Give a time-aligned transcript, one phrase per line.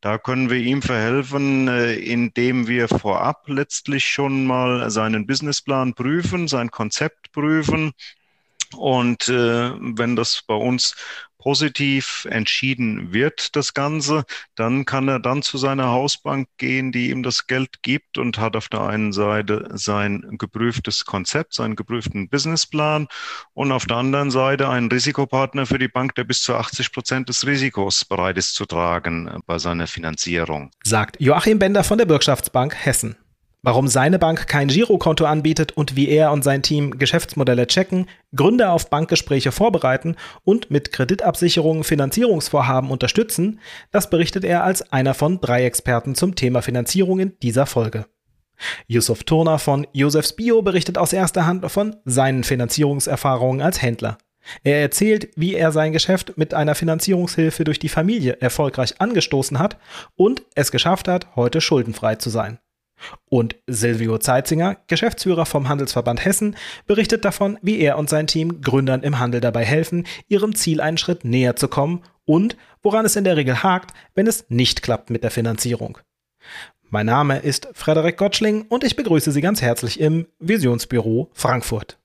[0.00, 6.48] Da können wir ihm verhelfen, äh, indem wir vorab letztlich schon mal seinen Businessplan prüfen,
[6.48, 7.92] sein Konzept prüfen.
[8.76, 10.94] Und äh, wenn das bei uns
[11.40, 14.24] positiv entschieden wird, das Ganze,
[14.54, 18.56] dann kann er dann zu seiner Hausbank gehen, die ihm das Geld gibt und hat
[18.56, 23.08] auf der einen Seite sein geprüftes Konzept, seinen geprüften Businessplan
[23.54, 27.28] und auf der anderen Seite einen Risikopartner für die Bank, der bis zu 80 Prozent
[27.28, 30.70] des Risikos bereit ist zu tragen bei seiner Finanzierung.
[30.84, 33.16] Sagt Joachim Bender von der Bürgschaftsbank Hessen.
[33.62, 38.72] Warum seine Bank kein Girokonto anbietet und wie er und sein Team Geschäftsmodelle checken, Gründer
[38.72, 43.60] auf Bankgespräche vorbereiten und mit Kreditabsicherungen Finanzierungsvorhaben unterstützen,
[43.90, 48.06] das berichtet er als einer von drei Experten zum Thema Finanzierung in dieser Folge.
[48.86, 54.16] Yusuf Turner von Josefs Bio berichtet aus erster Hand von seinen Finanzierungserfahrungen als Händler.
[54.64, 59.76] Er erzählt, wie er sein Geschäft mit einer Finanzierungshilfe durch die Familie erfolgreich angestoßen hat
[60.16, 62.58] und es geschafft hat, heute schuldenfrei zu sein.
[63.28, 69.02] Und Silvio Zeitzinger, Geschäftsführer vom Handelsverband Hessen, berichtet davon, wie er und sein Team Gründern
[69.02, 73.24] im Handel dabei helfen, ihrem Ziel einen Schritt näher zu kommen und woran es in
[73.24, 75.98] der Regel hakt, wenn es nicht klappt mit der Finanzierung.
[76.88, 81.98] Mein Name ist Frederik Gottschling und ich begrüße Sie ganz herzlich im Visionsbüro Frankfurt.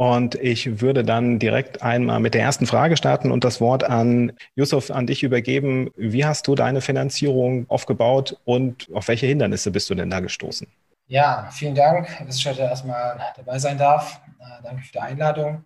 [0.00, 4.32] Und ich würde dann direkt einmal mit der ersten Frage starten und das Wort an
[4.54, 5.90] Yusuf, an dich übergeben.
[5.94, 10.66] Wie hast du deine Finanzierung aufgebaut und auf welche Hindernisse bist du denn da gestoßen?
[11.06, 14.22] Ja, vielen Dank, dass ich heute erstmal dabei sein darf.
[14.38, 15.64] Äh, danke für die Einladung.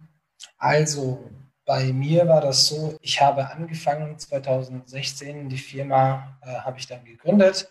[0.59, 1.31] Also,
[1.65, 7.05] bei mir war das so, ich habe angefangen 2016, die Firma äh, habe ich dann
[7.05, 7.69] gegründet.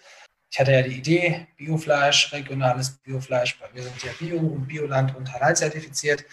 [0.53, 5.15] Ich hatte ja die Idee, Biofleisch, regionales Biofleisch, weil wir sind ja Bio und Bioland
[5.15, 6.23] und Halal zertifiziert.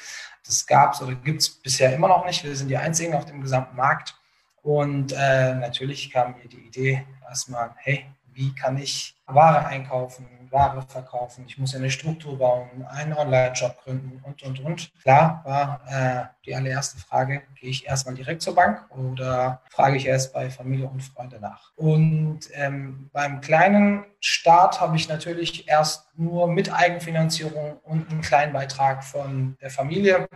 [0.45, 2.45] Das gab es oder gibt es bisher immer noch nicht.
[2.45, 4.15] Wir sind die einzigen auf dem gesamten Markt.
[4.61, 8.05] Und äh, natürlich kam mir die Idee erstmal, hey,
[8.41, 14.21] wie kann ich Ware einkaufen, Ware verkaufen, ich muss eine Struktur bauen, einen Online-Job gründen
[14.25, 14.91] und, und, und.
[15.03, 20.07] Klar war äh, die allererste Frage, gehe ich erstmal direkt zur Bank oder frage ich
[20.07, 21.71] erst bei Familie und Freunde nach?
[21.77, 28.55] Und ähm, beim kleinen Start habe ich natürlich erst nur mit Eigenfinanzierung und einem kleinen
[28.55, 30.27] Beitrag von der Familie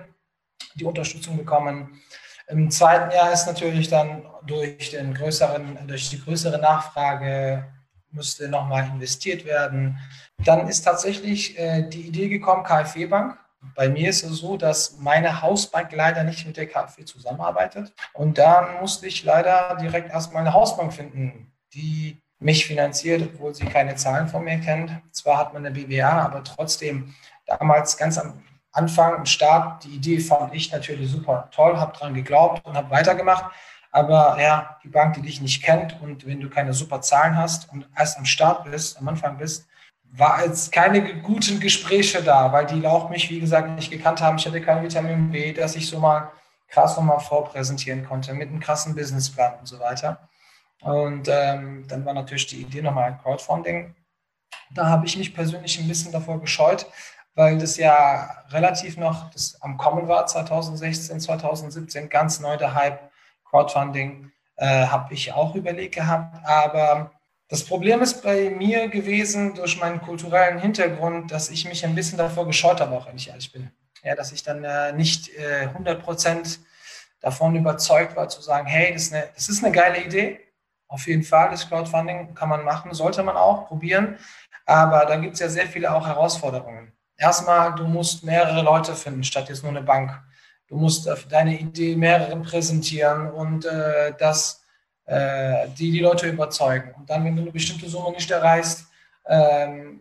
[0.74, 2.02] die Unterstützung bekommen.
[2.46, 7.73] Im zweiten Jahr ist natürlich dann durch, den größeren, durch die größere Nachfrage
[8.14, 9.98] müsste nochmal investiert werden.
[10.44, 13.38] Dann ist tatsächlich äh, die Idee gekommen, KfW Bank.
[13.74, 17.92] Bei mir ist es so, dass meine Hausbank leider nicht mit der KfW zusammenarbeitet.
[18.12, 23.64] Und dann musste ich leider direkt erstmal eine Hausbank finden, die mich finanziert, obwohl sie
[23.64, 24.92] keine Zahlen von mir kennt.
[25.12, 27.14] Zwar hat man eine BWA, aber trotzdem
[27.46, 32.12] damals ganz am Anfang, im Start, die Idee fand ich natürlich super toll, habe dran
[32.12, 33.44] geglaubt und habe weitergemacht.
[33.94, 37.70] Aber ja, die Bank, die dich nicht kennt und wenn du keine super Zahlen hast
[37.72, 39.68] und erst am Start bist, am Anfang bist,
[40.10, 44.36] war jetzt keine guten Gespräche da, weil die auch mich, wie gesagt, nicht gekannt haben.
[44.36, 46.32] Ich hatte kein Vitamin B, dass ich so mal
[46.66, 50.28] krass nochmal vorpräsentieren konnte mit einem krassen Businessplan und so weiter.
[50.80, 53.94] Und ähm, dann war natürlich die Idee nochmal ein Crowdfunding.
[54.72, 56.86] Da habe ich mich persönlich ein bisschen davor gescheut,
[57.36, 63.13] weil das ja relativ noch das am Kommen war, 2016, 2017, ganz neu der Hype
[63.54, 66.44] Crowdfunding äh, habe ich auch überlegt gehabt.
[66.44, 67.12] Aber
[67.48, 72.18] das Problem ist bei mir gewesen, durch meinen kulturellen Hintergrund, dass ich mich ein bisschen
[72.18, 73.70] davor gescheut habe, auch wenn ich ehrlich bin.
[74.02, 76.58] Ja, dass ich dann äh, nicht äh, 100 Prozent
[77.20, 80.40] davon überzeugt war, zu sagen, hey, das ist, eine, das ist eine geile Idee.
[80.88, 84.18] Auf jeden Fall, das Crowdfunding kann man machen, sollte man auch probieren.
[84.66, 86.92] Aber da gibt es ja sehr viele auch Herausforderungen.
[87.16, 90.20] Erstmal, du musst mehrere Leute finden, statt jetzt nur eine Bank.
[90.74, 94.64] Du musst deine Idee mehreren präsentieren und äh, das,
[95.06, 96.92] äh, die die Leute überzeugen.
[96.98, 98.84] Und dann, wenn du eine bestimmte Summe nicht erreichst,
[99.28, 100.00] ähm,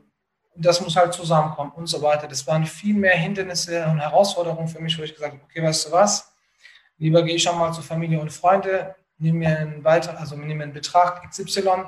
[0.56, 2.28] das muss halt zusammenkommen und so weiter.
[2.28, 5.86] Das waren viel mehr Hindernisse und Herausforderungen für mich, wo ich gesagt habe, okay, weißt
[5.86, 6.34] du was,
[6.98, 10.64] lieber gehe ich schon mal zu Familie und Freunde, nehme mir einen weiter, also nehme
[10.64, 11.84] einen Betrag XY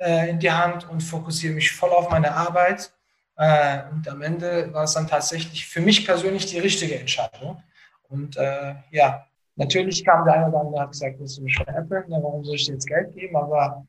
[0.00, 2.92] äh, in die Hand und fokussiere mich voll auf meine Arbeit.
[3.38, 7.62] Äh, und am Ende war es dann tatsächlich für mich persönlich die richtige Entscheidung.
[8.08, 9.26] Und äh, ja,
[9.56, 12.66] natürlich kam der eine oder andere, hat gesagt, willst du mich veräppeln, warum soll ich
[12.66, 13.36] dir jetzt Geld geben?
[13.36, 13.86] Aber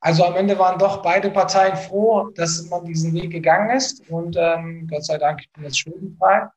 [0.00, 4.08] also am Ende waren doch beide Parteien froh, dass man diesen Weg gegangen ist.
[4.08, 6.48] Und ähm, Gott sei Dank, ich bin jetzt schuldenfrei,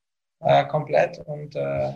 [0.41, 1.19] äh, komplett.
[1.25, 1.93] Und äh,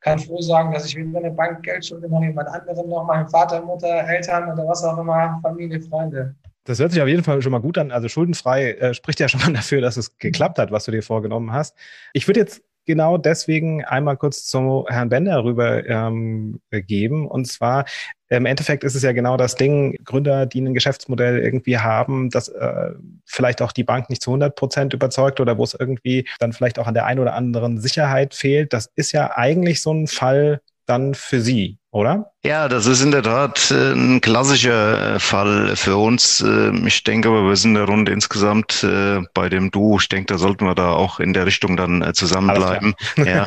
[0.00, 3.28] kann froh sagen, dass ich weder eine Bank Geld schulde, noch jemand anderen, noch meinem
[3.28, 6.34] Vater, Mutter, Eltern oder was auch immer, Familie, Freunde.
[6.64, 7.90] Das hört sich auf jeden Fall schon mal gut an.
[7.90, 11.02] Also schuldenfrei äh, spricht ja schon mal dafür, dass es geklappt hat, was du dir
[11.02, 11.76] vorgenommen hast.
[12.12, 17.28] Ich würde jetzt genau deswegen einmal kurz zu Herrn Bender rüber ähm, geben.
[17.28, 17.84] Und zwar,
[18.28, 22.48] im Endeffekt ist es ja genau das Ding, Gründer, die ein Geschäftsmodell irgendwie haben, das
[22.48, 22.90] äh,
[23.26, 26.78] vielleicht auch die Bank nicht zu 100 Prozent überzeugt oder wo es irgendwie dann vielleicht
[26.78, 28.72] auch an der einen oder anderen Sicherheit fehlt.
[28.72, 32.32] Das ist ja eigentlich so ein Fall dann für Sie, oder?
[32.42, 36.40] Ja, das ist in der Tat äh, ein klassischer äh, Fall für uns.
[36.40, 38.86] Äh, ich denke aber, wir sind in der Runde insgesamt
[39.34, 39.98] bei dem Du.
[39.98, 42.94] Ich denke, da sollten wir da auch in der Richtung dann zusammenbleiben.
[43.16, 43.46] Ja,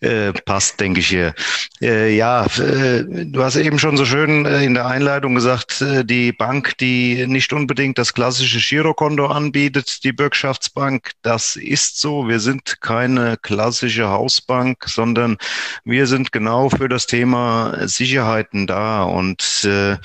[0.44, 1.34] passt, denke ich hier.
[1.80, 7.52] Ja, du hast eben schon so schön in der Einleitung gesagt, die Bank, die nicht
[7.52, 12.28] unbedingt das klassische Girokonto anbietet, die Bürgschaftsbank, das ist so.
[12.28, 15.36] Wir sind keine klassische Hausbank, sondern
[15.84, 19.02] wir sind genau für das Thema Sicherheit Sicherheiten da.
[19.02, 19.96] Und äh,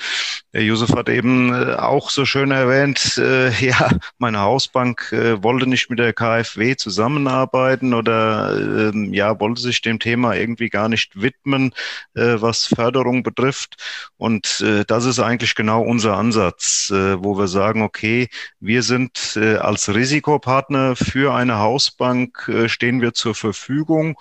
[0.52, 5.90] Josef hat eben äh, auch so schön erwähnt, äh, ja, meine Hausbank äh, wollte nicht
[5.90, 11.72] mit der KfW zusammenarbeiten oder äh, ja, wollte sich dem Thema irgendwie gar nicht widmen,
[12.14, 13.76] äh, was Förderung betrifft.
[14.16, 18.28] Und äh, das ist eigentlich genau unser Ansatz, äh, wo wir sagen, okay,
[18.60, 24.16] wir sind äh, als Risikopartner für eine Hausbank, äh, stehen wir zur Verfügung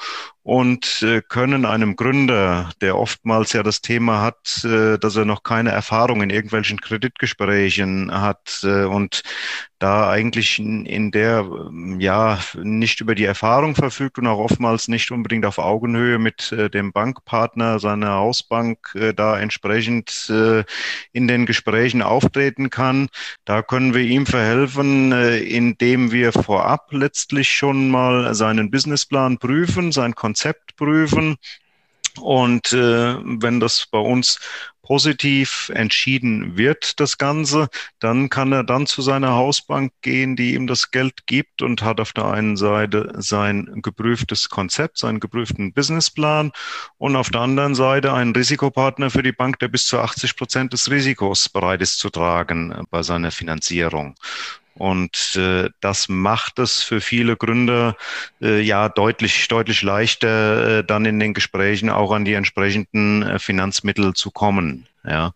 [0.46, 5.42] und äh, können einem Gründer, der oftmals ja das Thema hat, äh, dass er noch
[5.42, 9.24] keine Erfahrung in irgendwelchen Kreditgesprächen hat äh, und
[9.80, 15.12] da eigentlich in, der, ähm, ja, nicht über die Erfahrung verfügt und auch oftmals nicht
[15.12, 20.64] unbedingt auf Augenhöhe mit äh, dem Bankpartner, seiner Hausbank, äh, da entsprechend äh,
[21.12, 23.10] in den Gesprächen auftreten kann.
[23.44, 29.92] Da können wir ihm verhelfen, äh, indem wir vorab letztlich schon mal seinen Businessplan prüfen,
[29.92, 31.38] sein Konzept prüfen,
[32.22, 34.40] und äh, wenn das bei uns
[34.86, 40.68] positiv entschieden wird, das Ganze, dann kann er dann zu seiner Hausbank gehen, die ihm
[40.68, 46.52] das Geld gibt und hat auf der einen Seite sein geprüftes Konzept, seinen geprüften Businessplan
[47.00, 50.74] und auf der anderen Seite einen Risikopartner für die Bank, der bis zu 80 Prozent
[50.74, 54.16] des Risikos bereit ist zu tragen bei seiner Finanzierung.
[54.78, 57.96] Und äh, das macht es für viele Gründer
[58.42, 63.40] äh, ja deutlich, deutlich leichter, äh, dann in den Gesprächen auch an die entsprechenden äh,
[63.40, 64.88] Finanzmittel zu kommen.
[65.06, 65.32] Ja.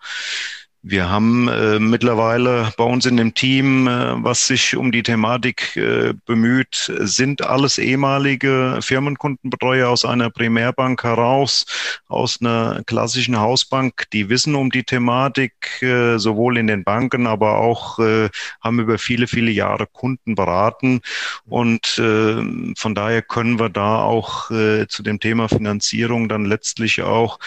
[0.91, 5.77] Wir haben äh, mittlerweile bei uns in dem Team, äh, was sich um die Thematik
[5.77, 11.67] äh, bemüht, sind alles ehemalige Firmenkundenbetreuer aus einer Primärbank heraus,
[12.07, 17.59] aus einer klassischen Hausbank, die wissen um die Thematik, äh, sowohl in den Banken, aber
[17.59, 21.01] auch äh, haben über viele, viele Jahre Kunden beraten.
[21.45, 27.03] Und äh, von daher können wir da auch äh, zu dem Thema Finanzierung dann letztlich
[27.03, 27.37] auch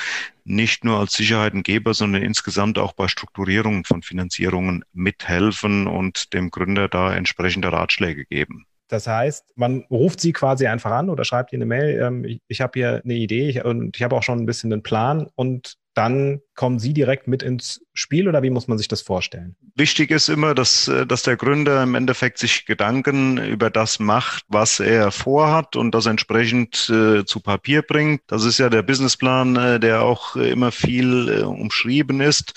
[0.44, 6.88] nicht nur als Sicherheitengeber, sondern insgesamt auch bei Strukturierungen von Finanzierungen mithelfen und dem Gründer
[6.88, 8.66] da entsprechende Ratschläge geben.
[8.88, 12.40] Das heißt, man ruft sie quasi einfach an oder schreibt ihnen eine Mail, ähm, ich,
[12.48, 15.76] ich habe hier eine Idee und ich habe auch schon ein bisschen einen Plan und
[15.94, 19.56] dann kommen Sie direkt mit ins Spiel oder wie muss man sich das vorstellen?
[19.74, 24.44] Wichtig ist immer, dass, äh, dass der Gründer im Endeffekt sich Gedanken über das macht,
[24.48, 28.22] was er vorhat und das entsprechend äh, zu Papier bringt.
[28.26, 32.54] Das ist ja der Businessplan, äh, der auch immer viel äh, umschrieben ist.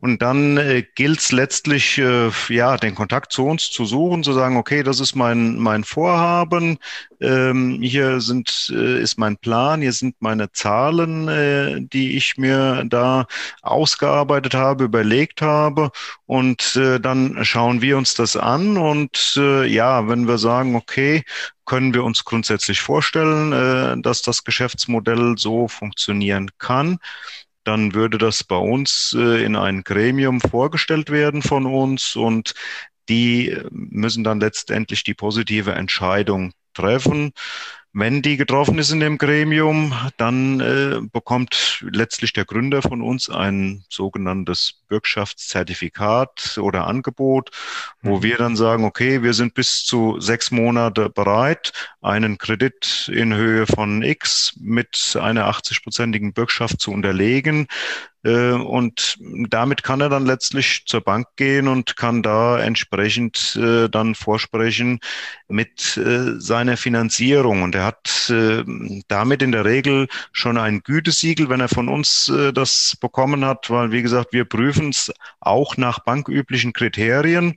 [0.00, 4.32] Und dann äh, gilt es letztlich, äh, ja, den Kontakt zu uns zu suchen, zu
[4.32, 6.78] sagen, okay, das ist mein, mein Vorhaben,
[7.20, 12.84] ähm, hier sind, äh, ist mein Plan, hier sind meine Zahlen, äh, die ich mir
[12.88, 13.26] da
[13.62, 15.90] ausgearbeitet habe, überlegt habe.
[16.26, 18.76] Und äh, dann schauen wir uns das an.
[18.76, 21.24] Und äh, ja, wenn wir sagen, okay,
[21.64, 26.98] können wir uns grundsätzlich vorstellen, äh, dass das Geschäftsmodell so funktionieren kann
[27.64, 32.54] dann würde das bei uns äh, in ein Gremium vorgestellt werden von uns und
[33.10, 37.32] die müssen dann letztendlich die positive Entscheidung treffen.
[37.94, 43.30] Wenn die getroffen ist in dem Gremium, dann äh, bekommt letztlich der Gründer von uns
[43.30, 47.50] ein sogenanntes Bürgschaftszertifikat oder Angebot,
[48.02, 48.22] wo mhm.
[48.22, 53.66] wir dann sagen, okay, wir sind bis zu sechs Monate bereit, einen Kredit in Höhe
[53.66, 57.68] von X mit einer 80-prozentigen Bürgschaft zu unterlegen.
[58.24, 59.16] Äh, und
[59.48, 64.98] damit kann er dann letztlich zur Bank gehen und kann da entsprechend äh, dann vorsprechen
[65.48, 67.62] mit äh, seiner Finanzierung.
[67.62, 68.32] Und er hat
[69.08, 73.90] damit in der Regel schon ein Gütesiegel, wenn er von uns das bekommen hat, weil,
[73.90, 77.56] wie gesagt, wir prüfen es auch nach banküblichen Kriterien.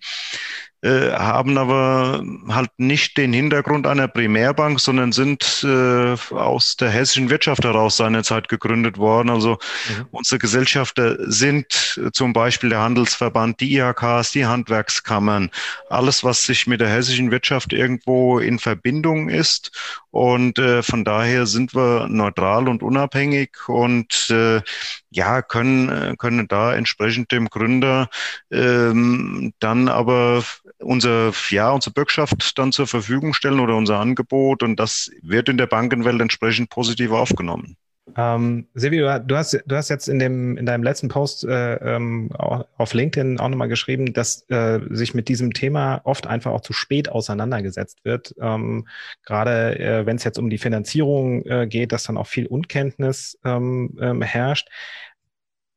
[0.84, 7.30] Äh, haben aber halt nicht den Hintergrund einer Primärbank, sondern sind äh, aus der hessischen
[7.30, 9.30] Wirtschaft heraus seinerzeit gegründet worden.
[9.30, 9.60] Also
[9.90, 10.08] mhm.
[10.10, 15.52] unsere Gesellschafter sind äh, zum Beispiel der Handelsverband, die IHKs, die Handwerkskammern,
[15.92, 19.72] alles, was sich mit der hessischen Wirtschaft irgendwo in Verbindung ist.
[20.12, 24.62] Und äh, von daher sind wir neutral und unabhängig und äh,
[25.10, 28.10] ja, können, äh, können da entsprechend dem Gründer
[28.52, 30.44] ähm, dann aber
[30.80, 35.58] unser, ja, unsere Bürgschaft dann zur Verfügung stellen oder unser Angebot und das wird in
[35.58, 37.78] der Bankenwelt entsprechend positiv aufgenommen.
[38.16, 42.32] Ähm, Silvio, du hast, du hast jetzt in, dem, in deinem letzten Post äh, ähm,
[42.34, 46.74] auf LinkedIn auch nochmal geschrieben, dass äh, sich mit diesem Thema oft einfach auch zu
[46.74, 48.36] spät auseinandergesetzt wird.
[48.42, 48.88] Ähm,
[49.24, 53.38] Gerade äh, wenn es jetzt um die Finanzierung äh, geht, dass dann auch viel Unkenntnis
[53.46, 54.68] ähm, ähm, herrscht.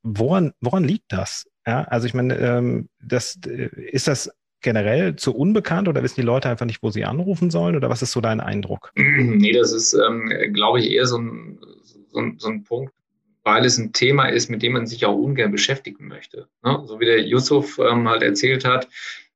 [0.02, 1.46] Woran, woran liegt das?
[1.66, 4.30] Ja, also ich meine, ähm, das, äh, ist das
[4.64, 7.76] generell zu unbekannt oder wissen die Leute einfach nicht, wo sie anrufen sollen?
[7.76, 8.92] Oder was ist so dein Eindruck?
[8.96, 11.60] Nee, das ist, ähm, glaube ich, eher so ein,
[12.08, 12.92] so, ein, so ein Punkt,
[13.44, 16.48] weil es ein Thema ist, mit dem man sich auch ungern beschäftigen möchte.
[16.64, 16.82] Ne?
[16.86, 18.88] So wie der Yusuf ähm, halt erzählt hat,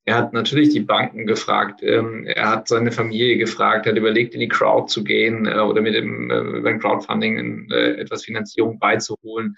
[0.09, 4.33] er hat natürlich die Banken gefragt, ähm, er hat seine Familie gefragt, er hat überlegt,
[4.33, 7.93] in die Crowd zu gehen äh, oder mit dem äh, über ein Crowdfunding in, äh,
[8.01, 9.57] etwas Finanzierung beizuholen.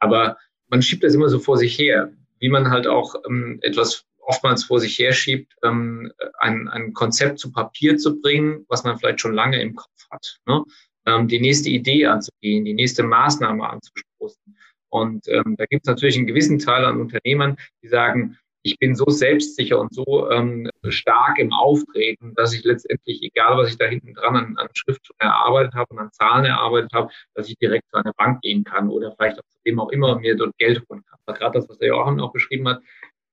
[0.00, 0.36] Aber
[0.68, 4.64] man schiebt das immer so vor sich her, wie man halt auch ähm, etwas oftmals
[4.64, 9.34] vor sich herschiebt, ähm, ein, ein Konzept zu Papier zu bringen, was man vielleicht schon
[9.34, 10.38] lange im Kopf hat.
[10.46, 10.62] Ne?
[11.06, 14.56] Ähm, die nächste Idee anzugehen, die nächste Maßnahme anzustoßen.
[14.88, 18.94] Und ähm, da gibt es natürlich einen gewissen Teil an Unternehmern, die sagen, ich bin
[18.94, 23.84] so selbstsicher und so ähm, stark im Auftreten, dass ich letztendlich, egal was ich da
[23.84, 27.56] hinten dran an, an Schrift schon erarbeitet habe und an Zahlen erarbeitet habe, dass ich
[27.58, 30.56] direkt zu einer Bank gehen kann oder vielleicht auch zu dem auch immer mir dort
[30.56, 31.18] Geld holen kann.
[31.26, 32.80] Aber gerade das, was der Joachim auch beschrieben hat,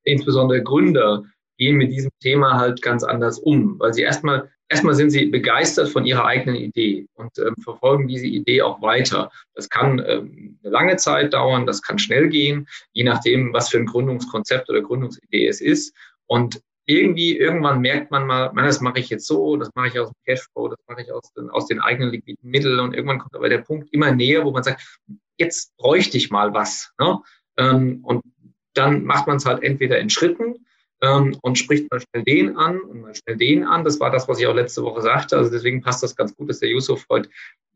[0.04, 1.24] insbesondere Gründer
[1.58, 5.90] gehen mit diesem Thema halt ganz anders um, weil sie erstmal erstmal sind sie begeistert
[5.90, 9.30] von ihrer eigenen Idee und ähm, verfolgen diese Idee auch weiter.
[9.54, 13.76] Das kann ähm, eine lange Zeit dauern, das kann schnell gehen, je nachdem, was für
[13.76, 15.94] ein Gründungskonzept oder Gründungsidee es ist.
[16.26, 20.00] Und irgendwie, irgendwann merkt man mal, man, das mache ich jetzt so, das mache ich
[20.00, 22.80] aus dem Cashflow, das mache ich aus den, aus den eigenen liquiden Mitteln.
[22.80, 24.98] Und irgendwann kommt aber der Punkt immer näher, wo man sagt,
[25.36, 26.92] jetzt bräuchte ich mal was.
[26.98, 27.18] Ne?
[27.58, 28.22] Ähm, und
[28.74, 30.66] dann macht man es halt entweder in Schritten
[31.02, 33.84] ähm, und spricht mal schnell den an und mal schnell den an.
[33.84, 35.36] Das war das, was ich auch letzte Woche sagte.
[35.36, 37.28] Also deswegen passt das ganz gut, dass der Yusuf heute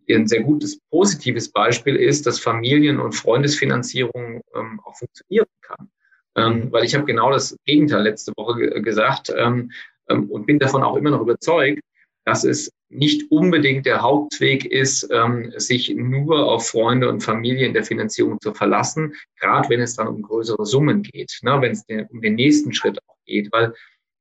[0.08, 5.90] ein sehr gutes positives Beispiel ist, dass Familien- und Freundesfinanzierung ähm, auch funktionieren kann.
[6.36, 9.72] Ähm, weil ich habe genau das Gegenteil letzte Woche gesagt ähm,
[10.08, 11.80] ähm, und bin davon auch immer noch überzeugt,
[12.24, 17.74] dass es nicht unbedingt der Hauptweg ist, ähm, sich nur auf Freunde und Familie in
[17.74, 21.84] der Finanzierung zu verlassen, gerade wenn es dann um größere Summen geht, ne, wenn es
[22.10, 23.74] um den nächsten Schritt auch geht, weil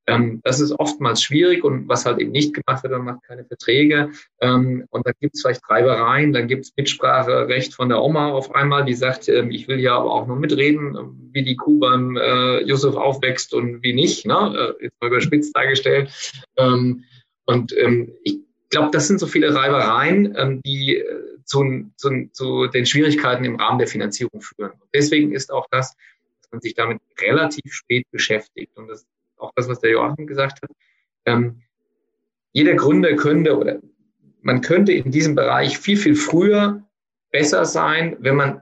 [0.07, 3.45] ähm, das ist oftmals schwierig und was halt eben nicht gemacht wird, man macht keine
[3.45, 8.31] Verträge ähm, und dann gibt es vielleicht Treibereien, dann gibt es Mitspracherecht von der Oma
[8.31, 10.95] auf einmal, die sagt, ähm, ich will ja aber auch nur mitreden,
[11.31, 14.75] wie die Kuh beim äh, Yusuf aufwächst und wie nicht, ne?
[14.79, 16.11] äh, jetzt mal überspitzt dargestellt.
[16.57, 17.03] Ähm,
[17.45, 18.44] und ähm, ich
[18.75, 23.55] glaube, das sind so viele Reibereien, ähm, die äh, zu, zu, zu den Schwierigkeiten im
[23.55, 24.71] Rahmen der Finanzierung führen.
[24.71, 25.95] Und deswegen ist auch das,
[26.41, 28.75] dass man sich damit relativ spät beschäftigt.
[28.75, 30.69] Und das ist auch das, was der Joachim gesagt hat.
[31.25, 31.61] Ähm,
[32.51, 33.79] jeder Gründer könnte oder
[34.41, 36.83] man könnte in diesem Bereich viel, viel früher
[37.31, 38.61] besser sein, wenn man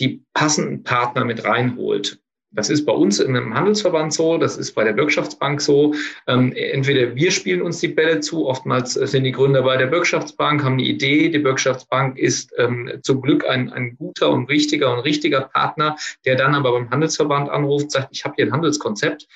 [0.00, 2.18] die passenden Partner mit reinholt.
[2.54, 5.94] Das ist bei uns einem Handelsverband so, das ist bei der Bürgschaftsbank so.
[6.26, 10.62] Ähm, entweder wir spielen uns die Bälle zu, oftmals sind die Gründer bei der Bürgschaftsbank,
[10.62, 11.28] haben eine Idee.
[11.28, 16.36] Die Bürgschaftsbank ist ähm, zum Glück ein, ein guter und wichtiger und richtiger Partner, der
[16.36, 19.26] dann aber beim Handelsverband anruft, sagt, ich habe hier ein Handelskonzept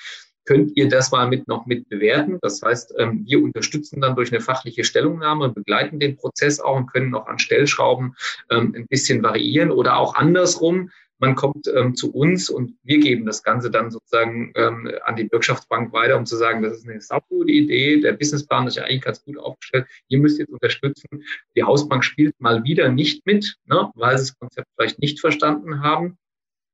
[0.45, 2.39] könnt ihr das mal mit noch mit bewerten.
[2.41, 6.91] Das heißt, ähm, wir unterstützen dann durch eine fachliche Stellungnahme, begleiten den Prozess auch und
[6.91, 8.15] können noch an Stellschrauben
[8.49, 13.25] ähm, ein bisschen variieren oder auch andersrum man kommt ähm, zu uns und wir geben
[13.25, 17.01] das Ganze dann sozusagen ähm, an die Bürgschaftsbank weiter, um zu sagen, das ist eine
[17.01, 21.23] saugute Idee, der Businessplan ist ja eigentlich ganz gut aufgestellt, ihr müsst jetzt unterstützen.
[21.55, 25.81] Die Hausbank spielt mal wieder nicht mit, ne, weil sie das Konzept vielleicht nicht verstanden
[25.81, 26.17] haben.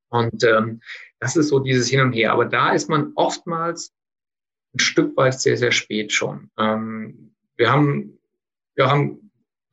[0.10, 0.82] Und ähm,
[1.20, 2.32] das ist so dieses Hin und Her.
[2.32, 3.94] Aber da ist man oftmals
[4.76, 6.52] ein Stück weit sehr, sehr spät schon.
[6.58, 8.20] Ähm, wir haben,
[8.76, 9.25] wir haben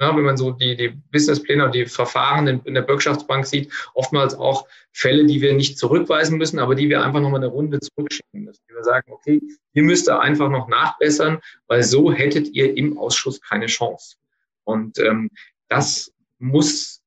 [0.02, 3.73] ja, wenn man so die, die Businesspläne und die Verfahren in, in, der Bürgschaftsbank sieht,
[3.94, 7.78] oftmals auch Fälle, die wir nicht zurückweisen müssen, aber die wir einfach nochmal eine Runde
[7.78, 8.61] zurückschicken müssen.
[8.68, 9.40] Die wir sagen, okay,
[9.75, 14.16] ihr müsst da einfach noch nachbessern, weil so hättet ihr im Ausschuss keine Chance.
[14.64, 15.30] Und ähm,
[15.68, 17.00] das muss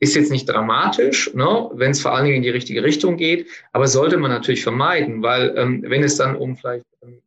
[0.00, 3.48] ist jetzt nicht dramatisch, ne, wenn es vor allen Dingen in die richtige Richtung geht,
[3.72, 7.20] aber sollte man natürlich vermeiden, weil ähm, wenn es dann um vielleicht ähm,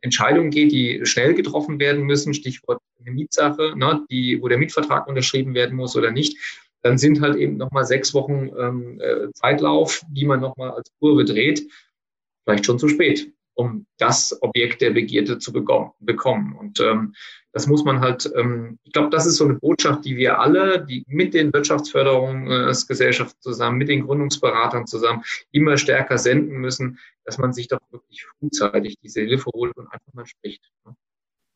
[0.00, 5.06] Entscheidungen geht, die schnell getroffen werden müssen, Stichwort eine Mietsache, ne, die, wo der Mietvertrag
[5.06, 6.38] unterschrieben werden muss oder nicht,
[6.82, 11.24] dann sind halt eben nochmal sechs Wochen ähm, äh, Zeitlauf, die man nochmal als Kurve
[11.24, 11.66] dreht,
[12.44, 13.33] vielleicht schon zu spät.
[13.54, 16.56] Um das Objekt der Begierde zu bekommen.
[16.56, 17.14] Und ähm,
[17.52, 20.84] das muss man halt, ähm, ich glaube, das ist so eine Botschaft, die wir alle,
[20.84, 27.52] die mit den Wirtschaftsförderungsgesellschaften zusammen, mit den Gründungsberatern zusammen immer stärker senden müssen, dass man
[27.52, 30.68] sich doch wirklich frühzeitig diese Hilfe holt und einfach mal spricht.
[30.84, 30.96] Ne?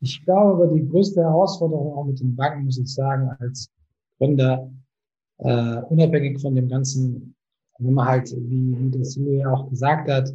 [0.01, 3.69] Ich glaube aber die größte Herausforderung auch mit den Banken, muss ich sagen, als
[4.17, 4.71] Gründer,
[5.39, 7.35] äh, unabhängig von dem ganzen,
[7.77, 10.29] wenn man halt, wie, wie das ja auch gesagt hat,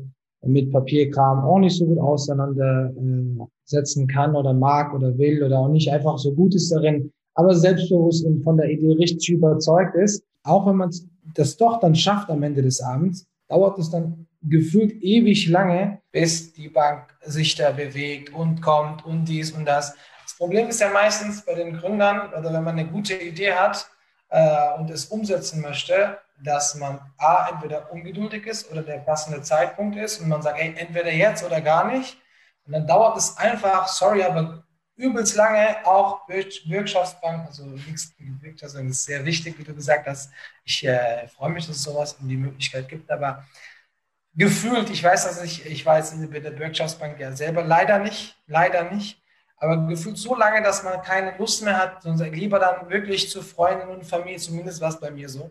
[0.46, 5.90] mit Papierkram auch nicht so gut auseinandersetzen kann oder mag oder will oder auch nicht
[5.90, 10.66] einfach so gut ist darin, aber selbstbewusst und von der Idee richtig überzeugt ist, auch
[10.66, 10.90] wenn man
[11.34, 16.52] das doch dann schafft am Ende des Abends, dauert es dann gefühlt ewig lange, bis
[16.52, 19.94] die Bank sich da bewegt und kommt und dies und das.
[20.22, 23.86] Das Problem ist ja meistens bei den Gründern, oder wenn man eine gute Idee hat
[24.28, 29.96] äh, und es umsetzen möchte, dass man A, entweder ungeduldig ist oder der passende Zeitpunkt
[29.96, 32.18] ist und man sagt, ey, entweder jetzt oder gar nicht.
[32.66, 34.64] Und dann dauert es einfach, sorry, aber
[34.96, 40.30] übelst lange, auch Wirtschaftsbank, also nichts Wirtschaftsbank ist sehr wichtig, wie du gesagt hast.
[40.64, 43.44] Ich äh, freue mich, dass es sowas in die Möglichkeit gibt, aber
[44.34, 48.90] gefühlt, ich weiß, dass ich, ich weiß bei der Wirtschaftsbank ja selber leider nicht, leider
[48.90, 49.20] nicht,
[49.56, 53.42] aber gefühlt so lange, dass man keine Lust mehr hat, sondern lieber dann wirklich zu
[53.42, 55.50] Freunden und Familie, zumindest war es bei mir so,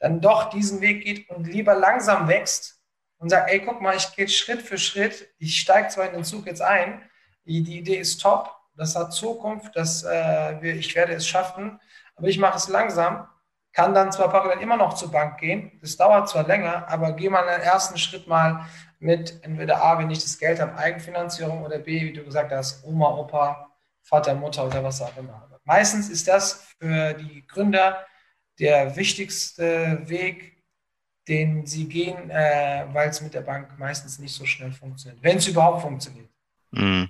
[0.00, 2.80] dann doch diesen Weg geht und lieber langsam wächst
[3.18, 6.24] und sagt, ey, guck mal, ich gehe Schritt für Schritt, ich steige zwar in den
[6.24, 7.02] Zug jetzt ein,
[7.44, 11.78] die, Idee ist top, das hat Zukunft, das, äh, ich werde es schaffen,
[12.16, 13.28] aber ich mache es langsam,
[13.72, 17.30] kann dann zwar parallel immer noch zur Bank gehen, das dauert zwar länger, aber gehe
[17.30, 18.66] mal den ersten Schritt mal
[18.98, 22.84] mit entweder A, wenn ich das Geld habe, Eigenfinanzierung oder B, wie du gesagt hast,
[22.84, 23.70] Oma, Opa,
[24.02, 25.46] Vater, Mutter oder was auch immer.
[25.64, 28.04] Meistens ist das für die Gründer
[28.60, 30.62] der wichtigste Weg,
[31.26, 35.38] den sie gehen, äh, weil es mit der Bank meistens nicht so schnell funktioniert, wenn
[35.38, 36.28] es überhaupt funktioniert.
[36.70, 37.08] Mhm.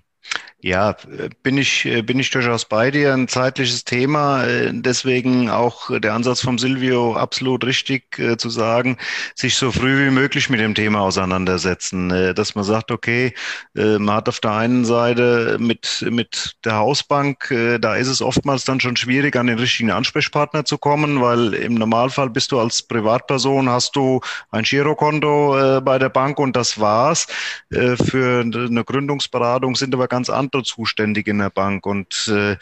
[0.63, 0.95] Ja,
[1.43, 3.15] bin ich, bin ich durchaus bei dir.
[3.15, 4.45] Ein zeitliches Thema.
[4.73, 8.99] Deswegen auch der Ansatz vom Silvio absolut richtig äh, zu sagen,
[9.35, 12.11] sich so früh wie möglich mit dem Thema auseinandersetzen.
[12.11, 13.33] Äh, dass man sagt, okay,
[13.75, 17.49] äh, man hat auf der einen Seite mit, mit der Hausbank,
[17.81, 21.75] da ist es oftmals dann schon schwierig, an den richtigen Ansprechpartner zu kommen, weil im
[21.75, 24.21] Normalfall bist du als Privatperson, hast du
[24.51, 27.27] ein Girokonto bei der Bank und das war's.
[27.71, 31.87] Für eine Gründungsberatung sind aber ganz andere andere zuständig in der Bank.
[31.87, 32.57] Und äh,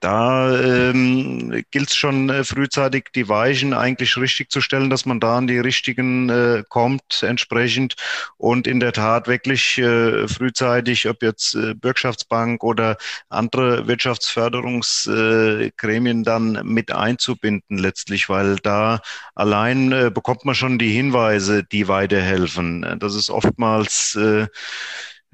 [0.00, 5.20] da ähm, gilt es schon äh, frühzeitig die Weichen eigentlich richtig zu stellen, dass man
[5.20, 7.94] da an die richtigen äh, kommt entsprechend
[8.36, 12.96] und in der Tat wirklich äh, frühzeitig, ob jetzt äh, Bürgschaftsbank oder
[13.28, 19.00] andere Wirtschaftsförderungsgremien äh, dann mit einzubinden letztlich, weil da
[19.36, 22.96] allein äh, bekommt man schon die Hinweise, die weiterhelfen.
[22.98, 24.48] Das ist oftmals äh,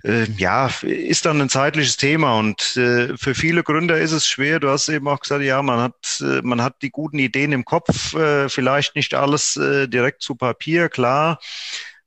[0.05, 4.61] ja, ist dann ein zeitliches Thema und äh, für viele Gründer ist es schwer.
[4.61, 7.65] Du hast eben auch gesagt, ja, man hat, äh, man hat die guten Ideen im
[7.65, 11.41] Kopf, äh, vielleicht nicht alles äh, direkt zu Papier, klar.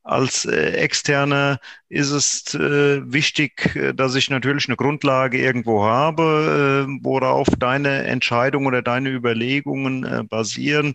[0.03, 1.59] Als äh, Externer
[1.91, 8.03] ist es äh, wichtig, äh, dass ich natürlich eine Grundlage irgendwo habe, äh, worauf deine
[8.05, 10.93] Entscheidungen oder deine Überlegungen äh, basieren.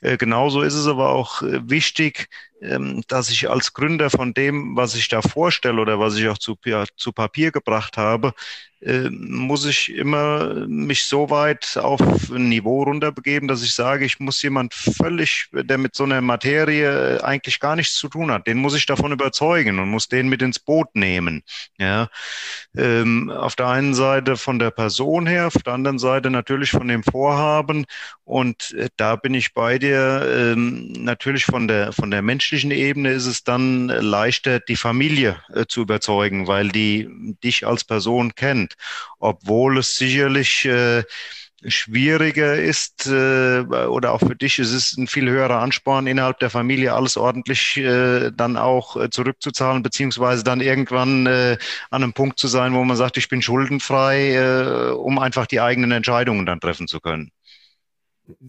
[0.00, 2.28] Äh, genauso ist es aber auch äh, wichtig,
[2.62, 6.38] ähm, dass ich als Gründer von dem, was ich da vorstelle oder was ich auch
[6.38, 8.32] zu, ja, zu Papier gebracht habe,
[9.10, 12.00] muss ich immer mich so weit auf
[12.30, 17.22] ein Niveau runterbegeben, dass ich sage, ich muss jemand völlig, der mit so einer Materie
[17.22, 20.42] eigentlich gar nichts zu tun hat, den muss ich davon überzeugen und muss den mit
[20.42, 21.42] ins Boot nehmen.
[21.78, 22.08] Ja,
[22.76, 26.88] ähm, auf der einen Seite von der Person her, auf der anderen Seite natürlich von
[26.88, 27.84] dem Vorhaben
[28.24, 30.26] und äh, da bin ich bei dir.
[30.30, 35.66] Ähm, natürlich von der von der menschlichen Ebene ist es dann leichter, die Familie äh,
[35.66, 37.08] zu überzeugen, weil die
[37.42, 38.74] dich als Person kennt
[39.18, 41.04] obwohl es sicherlich äh,
[41.66, 46.50] schwieriger ist äh, oder auch für dich ist es ein viel höherer Ansporn, innerhalb der
[46.50, 51.58] Familie alles ordentlich äh, dann auch äh, zurückzuzahlen, beziehungsweise dann irgendwann äh,
[51.90, 55.60] an einem Punkt zu sein, wo man sagt, ich bin schuldenfrei, äh, um einfach die
[55.60, 57.30] eigenen Entscheidungen dann treffen zu können.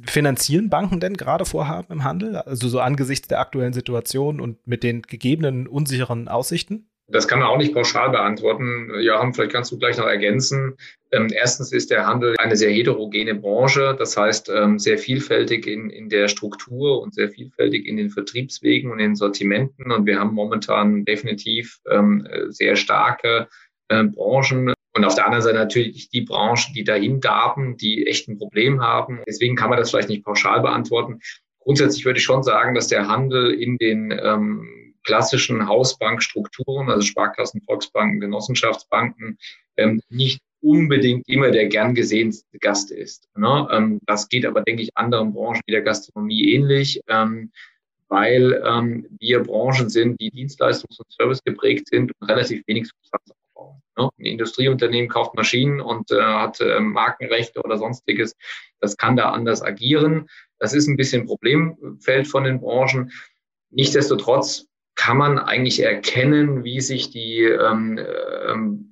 [0.05, 2.35] Finanzieren Banken denn gerade Vorhaben im Handel?
[2.37, 6.90] Also so angesichts der aktuellen Situation und mit den gegebenen unsicheren Aussichten?
[7.11, 8.91] Das kann man auch nicht pauschal beantworten.
[8.99, 10.77] Joachim, vielleicht kannst du gleich noch ergänzen.
[11.11, 15.89] Ähm, erstens ist der Handel eine sehr heterogene Branche, das heißt ähm, sehr vielfältig in,
[15.89, 19.91] in der Struktur und sehr vielfältig in den Vertriebswegen und den Sortimenten.
[19.91, 23.47] Und wir haben momentan definitiv ähm, sehr starke
[23.89, 24.73] äh, Branchen.
[24.93, 28.81] Und auf der anderen Seite natürlich die Branchen, die dahin darben, die echt ein Problem
[28.81, 29.21] haben.
[29.27, 31.19] Deswegen kann man das vielleicht nicht pauschal beantworten.
[31.59, 37.61] Grundsätzlich würde ich schon sagen, dass der Handel in den ähm, klassischen Hausbankstrukturen, also Sparkassen,
[37.61, 39.37] Volksbanken, Genossenschaftsbanken,
[39.77, 43.27] ähm, nicht unbedingt immer der gern gesehenste Gast ist.
[43.35, 43.67] Ne?
[43.71, 47.51] Ähm, das geht aber, denke ich, anderen Branchen wie der Gastronomie ähnlich, ähm,
[48.07, 53.31] weil ähm, wir Branchen sind, die Dienstleistungs- und Service geprägt sind und relativ wenig Substanz
[53.31, 53.81] aufbauen.
[53.97, 54.09] Ne?
[54.19, 58.35] Ein Industrieunternehmen kauft Maschinen und äh, hat äh, Markenrechte oder sonstiges.
[58.79, 60.29] Das kann da anders agieren.
[60.59, 63.11] Das ist ein bisschen Problemfeld von den Branchen.
[63.71, 67.99] Nichtsdestotrotz kann man eigentlich erkennen, wie sich die ähm,
[68.47, 68.91] ähm,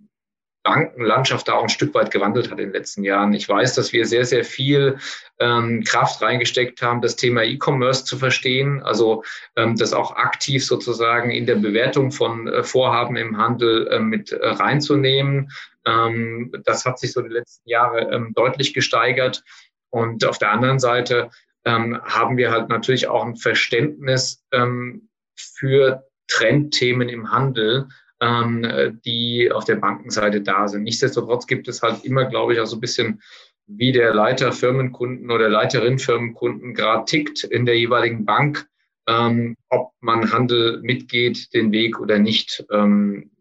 [0.63, 3.33] Bankenlandschaft da auch ein Stück weit gewandelt hat in den letzten Jahren.
[3.33, 4.97] Ich weiß, dass wir sehr, sehr viel
[5.39, 9.23] ähm, Kraft reingesteckt haben, das Thema E-Commerce zu verstehen, also
[9.55, 14.31] ähm, das auch aktiv sozusagen in der Bewertung von äh, Vorhaben im Handel äh, mit
[14.31, 15.49] äh, reinzunehmen.
[15.85, 19.43] Ähm, das hat sich so die letzten Jahre ähm, deutlich gesteigert.
[19.91, 21.31] Und auf der anderen Seite
[21.65, 25.08] ähm, haben wir halt natürlich auch ein Verständnis ähm,
[25.39, 27.87] für Trendthemen im Handel,
[28.21, 30.83] ähm, die auf der Bankenseite da sind.
[30.83, 33.21] Nichtsdestotrotz gibt es halt immer, glaube ich, auch so ein bisschen
[33.69, 38.67] wie der Leiter Firmenkunden oder Leiterin Firmenkunden gerade tickt in der jeweiligen Bank,
[39.07, 42.65] ähm, ob man Handel mitgeht, den Weg oder nicht.
[42.71, 43.31] Ähm,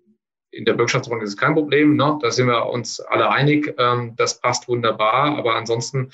[0.51, 2.19] in der Bürgschaftsbank ist es kein Problem, ne?
[2.21, 6.11] da sind wir uns alle einig, ähm, das passt wunderbar, aber ansonsten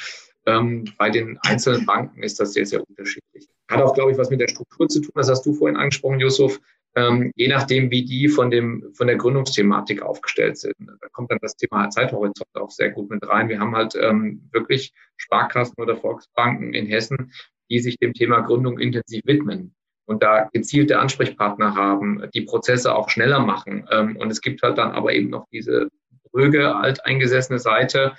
[0.46, 3.48] ähm, bei den einzelnen Banken ist das sehr, sehr unterschiedlich.
[3.70, 6.20] Hat auch, glaube ich, was mit der Struktur zu tun, das hast du vorhin angesprochen,
[6.20, 6.60] Yusuf
[6.96, 10.74] ähm, je nachdem, wie die von dem von der Gründungsthematik aufgestellt sind.
[10.78, 13.48] Da kommt dann das Thema Zeithorizont auch sehr gut mit rein.
[13.48, 17.32] Wir haben halt ähm, wirklich Sparkassen oder Volksbanken in Hessen,
[17.70, 19.74] die sich dem Thema Gründung intensiv widmen
[20.06, 23.88] und da gezielte Ansprechpartner haben, die Prozesse auch schneller machen.
[23.90, 25.88] Ähm, und es gibt halt dann aber eben noch diese
[26.32, 28.14] ruhige, alteingesessene Seite,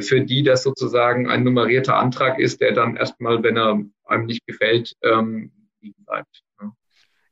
[0.00, 4.46] für die das sozusagen ein nummerierter Antrag ist, der dann erstmal, wenn er einem nicht
[4.46, 6.42] gefällt, ähm, liegen bleibt.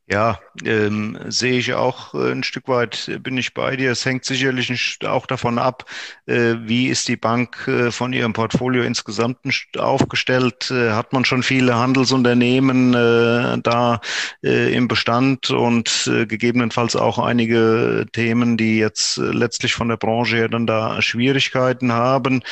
[0.09, 3.91] Ja, ähm, sehe ich auch äh, ein Stück weit, äh, bin ich bei dir.
[3.91, 5.85] Es hängt sicherlich auch davon ab,
[6.27, 9.39] äh, wie ist die Bank äh, von ihrem Portfolio insgesamt
[9.77, 10.71] aufgestellt.
[10.71, 14.01] Äh, hat man schon viele Handelsunternehmen äh, da
[14.43, 20.67] im Bestand und gegebenenfalls auch einige Themen, die jetzt letztlich von der Branche her dann
[20.67, 22.43] da Schwierigkeiten haben.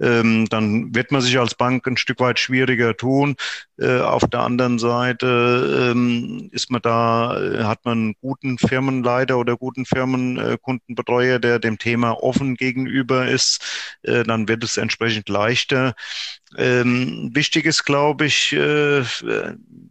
[0.00, 3.36] Ähm, dann wird man sich als Bank ein Stück weit schwieriger tun.
[3.84, 9.56] Auf der anderen Seite ähm, ist man da äh, hat man einen guten Firmenleiter oder
[9.56, 15.94] guten Firmenkundenbetreuer, der dem Thema offen gegenüber ist, äh, dann wird es entsprechend leichter.
[16.56, 19.02] Ähm, wichtig ist, glaube ich, äh,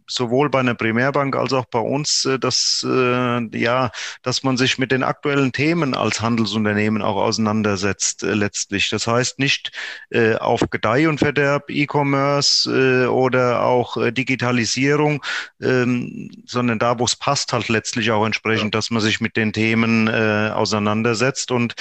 [0.06, 3.90] sowohl bei einer Primärbank als auch bei uns, äh, dass, äh, ja,
[4.22, 8.88] dass man sich mit den aktuellen Themen als Handelsunternehmen auch auseinandersetzt äh, letztlich.
[8.88, 9.70] Das heißt nicht
[10.10, 13.75] äh, auf Gedeih und Verderb E-Commerce äh, oder auch
[14.12, 15.22] Digitalisierung,
[15.60, 18.78] ähm, sondern da, wo es passt, halt letztlich auch entsprechend, ja.
[18.78, 21.50] dass man sich mit den Themen auseinandersetzt.
[21.50, 21.74] Und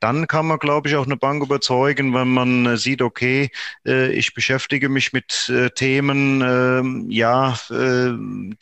[0.00, 3.50] dann kann man, glaube ich, auch eine Bank überzeugen, wenn man sieht, okay,
[3.84, 8.12] ich beschäftige mich mit äh, Themen, äh, ja, äh,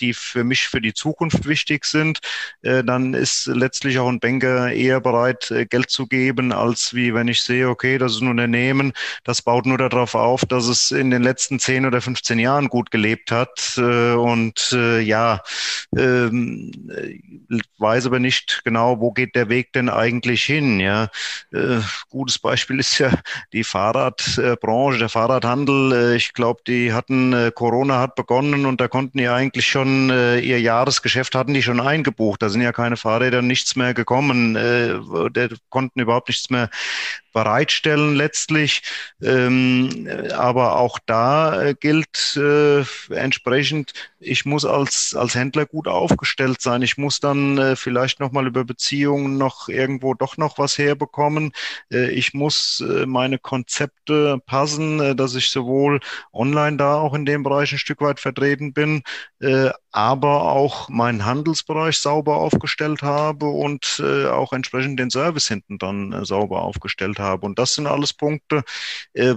[0.00, 2.18] die für mich für die Zukunft wichtig sind,
[2.62, 7.14] äh, dann ist letztlich auch ein Banker eher bereit, äh, Geld zu geben, als wie
[7.14, 8.92] wenn ich sehe, okay, das ist ein Unternehmen,
[9.24, 12.90] das baut nur darauf auf, dass es in den letzten 10 oder 15 Jahren gut
[12.90, 15.40] gelebt hat äh, und äh, ja,
[15.96, 16.30] äh,
[17.78, 21.10] weiß aber nicht genau, wo geht der Weg denn eigentlich hin, ja.
[21.52, 21.78] Äh,
[22.10, 23.12] gutes Beispiel ist ja
[23.52, 28.80] die Fahrradbranche, der Fahrrad Fahrradhandel, äh, ich glaube, die hatten, äh, Corona hat begonnen und
[28.80, 32.42] da konnten die eigentlich schon, ihr Jahresgeschäft hatten die schon eingebucht.
[32.42, 36.70] Da sind ja keine Fahrräder, nichts mehr gekommen, der konnten überhaupt nichts mehr
[37.32, 38.82] bereitstellen letztlich.
[39.22, 46.82] Ähm, aber auch da gilt äh, entsprechend, ich muss als, als Händler gut aufgestellt sein.
[46.82, 51.52] Ich muss dann äh, vielleicht nochmal über Beziehungen noch irgendwo doch noch was herbekommen.
[51.92, 56.00] Äh, ich muss äh, meine Konzepte passen, äh, dass ich sowohl
[56.32, 59.02] online da auch in dem Bereich ein Stück weit vertreten bin,
[59.40, 65.78] äh, aber auch meinen Handelsbereich sauber aufgestellt habe und äh, auch entsprechend den Service hinten
[65.78, 67.46] dann äh, sauber aufgestellt habe.
[67.46, 68.62] Und das sind alles Punkte,
[69.14, 69.34] äh,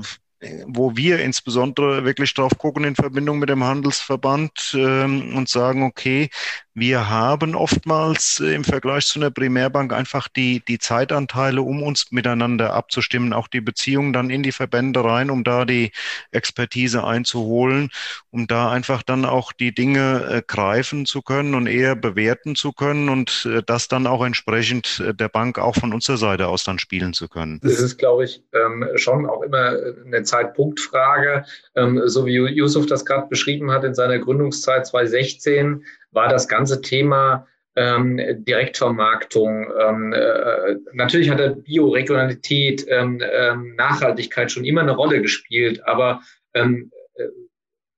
[0.66, 6.30] wo wir insbesondere wirklich drauf gucken in Verbindung mit dem Handelsverband ähm, und sagen, okay,
[6.74, 12.12] wir haben oftmals äh, im Vergleich zu einer Primärbank einfach die, die Zeitanteile, um uns
[12.12, 15.92] miteinander abzustimmen, auch die Beziehungen dann in die Verbände rein, um da die
[16.32, 17.90] Expertise einzuholen,
[18.30, 22.72] um da einfach dann auch die Dinge äh, greifen zu können und eher bewerten zu
[22.72, 26.64] können und äh, das dann auch entsprechend äh, der Bank auch von unserer Seite aus
[26.64, 27.60] dann spielen zu können.
[27.62, 29.76] Das ist, glaube ich, ähm, schon auch immer
[30.06, 31.46] eine Zeitpunktfrage.
[31.76, 36.82] Ähm, so wie Yusuf das gerade beschrieben hat in seiner Gründungszeit 2016, war das ganze
[36.82, 39.68] Thema ähm, Direktvermarktung.
[39.80, 46.22] Ähm, äh, natürlich hat der Bioregionalität, ähm, ähm, Nachhaltigkeit schon immer eine Rolle gespielt, aber
[46.54, 47.28] ähm, äh,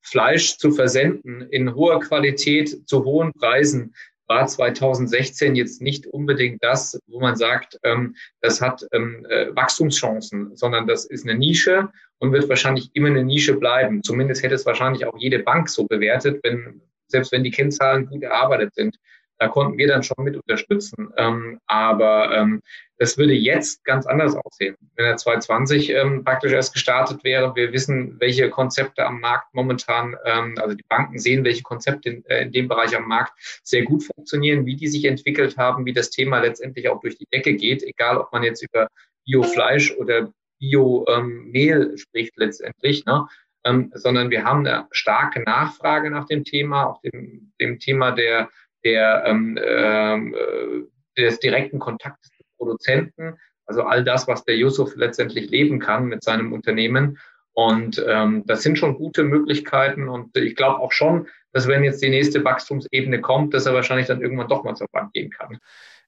[0.02, 3.94] Fleisch zu versenden in hoher Qualität zu hohen Preisen
[4.34, 10.56] war 2016 jetzt nicht unbedingt das, wo man sagt, ähm, das hat ähm, äh, Wachstumschancen,
[10.56, 14.02] sondern das ist eine Nische und wird wahrscheinlich immer eine Nische bleiben.
[14.04, 18.24] Zumindest hätte es wahrscheinlich auch jede Bank so bewertet, wenn selbst wenn die Kennzahlen gut
[18.24, 18.98] erarbeitet sind.
[19.44, 21.12] Da konnten wir dann schon mit unterstützen.
[21.18, 22.62] Ähm, aber ähm,
[22.98, 24.78] das würde jetzt ganz anders aussehen.
[24.96, 30.16] Wenn er 2020 ähm, praktisch erst gestartet wäre, wir wissen, welche Konzepte am Markt momentan,
[30.24, 33.84] ähm, also die Banken sehen, welche Konzepte in, äh, in dem Bereich am Markt sehr
[33.84, 37.56] gut funktionieren, wie die sich entwickelt haben, wie das Thema letztendlich auch durch die Decke
[37.56, 38.88] geht, egal ob man jetzt über
[39.26, 43.04] Biofleisch oder Biomehl ähm, spricht letztendlich.
[43.04, 43.28] Ne?
[43.66, 48.50] Ähm, sondern wir haben eine starke Nachfrage nach dem Thema, auch dem, dem Thema der
[48.84, 54.96] der, ähm, ähm, äh, des direkten Kontaktes zu Produzenten, also all das, was der Yusuf
[54.96, 57.18] letztendlich leben kann mit seinem Unternehmen.
[57.54, 60.10] Und ähm, das sind schon gute Möglichkeiten.
[60.10, 64.08] Und ich glaube auch schon, dass wenn jetzt die nächste Wachstumsebene kommt, dass er wahrscheinlich
[64.08, 65.60] dann irgendwann doch mal zur Bank gehen kann.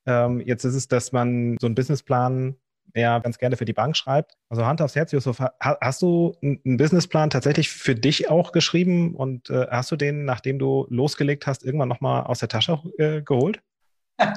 [0.08, 2.56] Ähm, jetzt ist es, dass man so einen Businessplan
[3.02, 4.38] ja ganz gerne für die Bank schreibt.
[4.50, 9.50] Also Hand aufs Herz, Yusuf, hast du einen Businessplan tatsächlich für dich auch geschrieben und
[9.50, 13.62] äh, hast du den, nachdem du losgelegt hast, irgendwann nochmal aus der Tasche äh, geholt?
[14.18, 14.30] das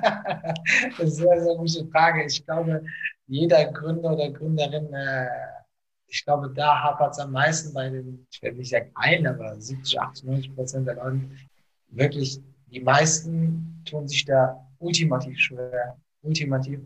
[0.98, 2.24] ist eine sehr, gute Frage.
[2.26, 2.84] Ich glaube,
[3.26, 5.28] jeder Gründer oder Gründerin, äh,
[6.08, 9.60] ich glaube, da hapert es am meisten bei den, ich werde nicht sagen ein, aber
[9.60, 11.20] 70, 80, 90 Prozent der Leute.
[11.90, 15.96] Wirklich, die meisten tun sich da ultimativ schwer.
[16.22, 16.80] Ultimativ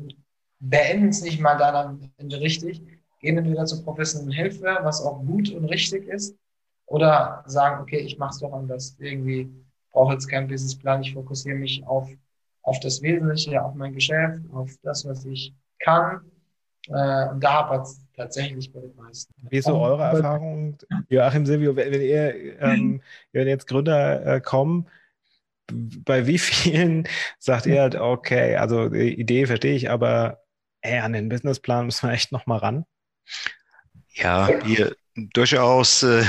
[0.62, 2.80] beenden es nicht mal dann am Ende richtig,
[3.20, 6.36] gehen entweder zur professionellen Hilfe, was auch gut und richtig ist,
[6.86, 8.96] oder sagen, okay, ich mache es doch anders.
[8.98, 9.50] Irgendwie
[9.92, 12.08] brauche jetzt keinen Businessplan, ich fokussiere mich auf,
[12.62, 16.20] auf das Wesentliche, auf mein Geschäft, auf das, was ich kann.
[16.88, 19.32] Äh, und da hapert es tatsächlich bei den meisten.
[19.50, 20.76] Wie ist so eure Erfahrung,
[21.08, 24.86] Joachim Silvio, wenn ihr, ähm, wenn jetzt Gründer äh, kommen,
[26.04, 30.41] bei wie vielen sagt ihr halt, okay, also die Idee verstehe ich, aber
[30.82, 32.84] ey, an den Businessplan müssen wir echt nochmal ran.
[34.14, 36.24] Ja, wir durchaus äh,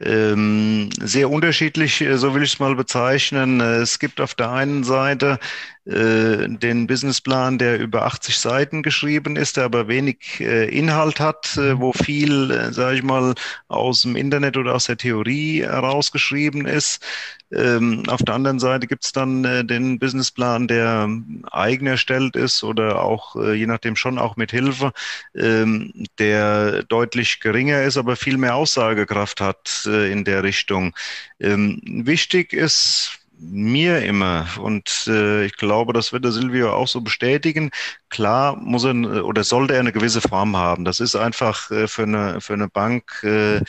[0.00, 3.60] ähm, sehr unterschiedlich, äh, so will ich es mal bezeichnen.
[3.60, 5.38] Es gibt auf der einen Seite
[5.86, 11.58] äh, den Businessplan, der über 80 Seiten geschrieben ist, der aber wenig äh, Inhalt hat,
[11.58, 13.34] äh, wo viel, äh, sage ich mal,
[13.68, 17.04] aus dem Internet oder aus der Theorie herausgeschrieben ist.
[17.52, 21.08] Ähm, auf der anderen Seite gibt es dann äh, den Businessplan, der
[21.52, 24.92] eigen erstellt ist oder auch, äh, je nachdem schon auch mit Hilfe,
[25.34, 30.94] ähm, der deutlich geringer ist, aber viel mehr Aussagekraft hat äh, in der Richtung.
[31.38, 37.00] Ähm, wichtig ist, mir immer, und äh, ich glaube, das wird der Silvio auch so
[37.00, 37.70] bestätigen,
[38.08, 40.84] klar muss er oder sollte er eine gewisse Form haben.
[40.84, 43.60] Das ist einfach äh, für, eine, für eine Bank, äh,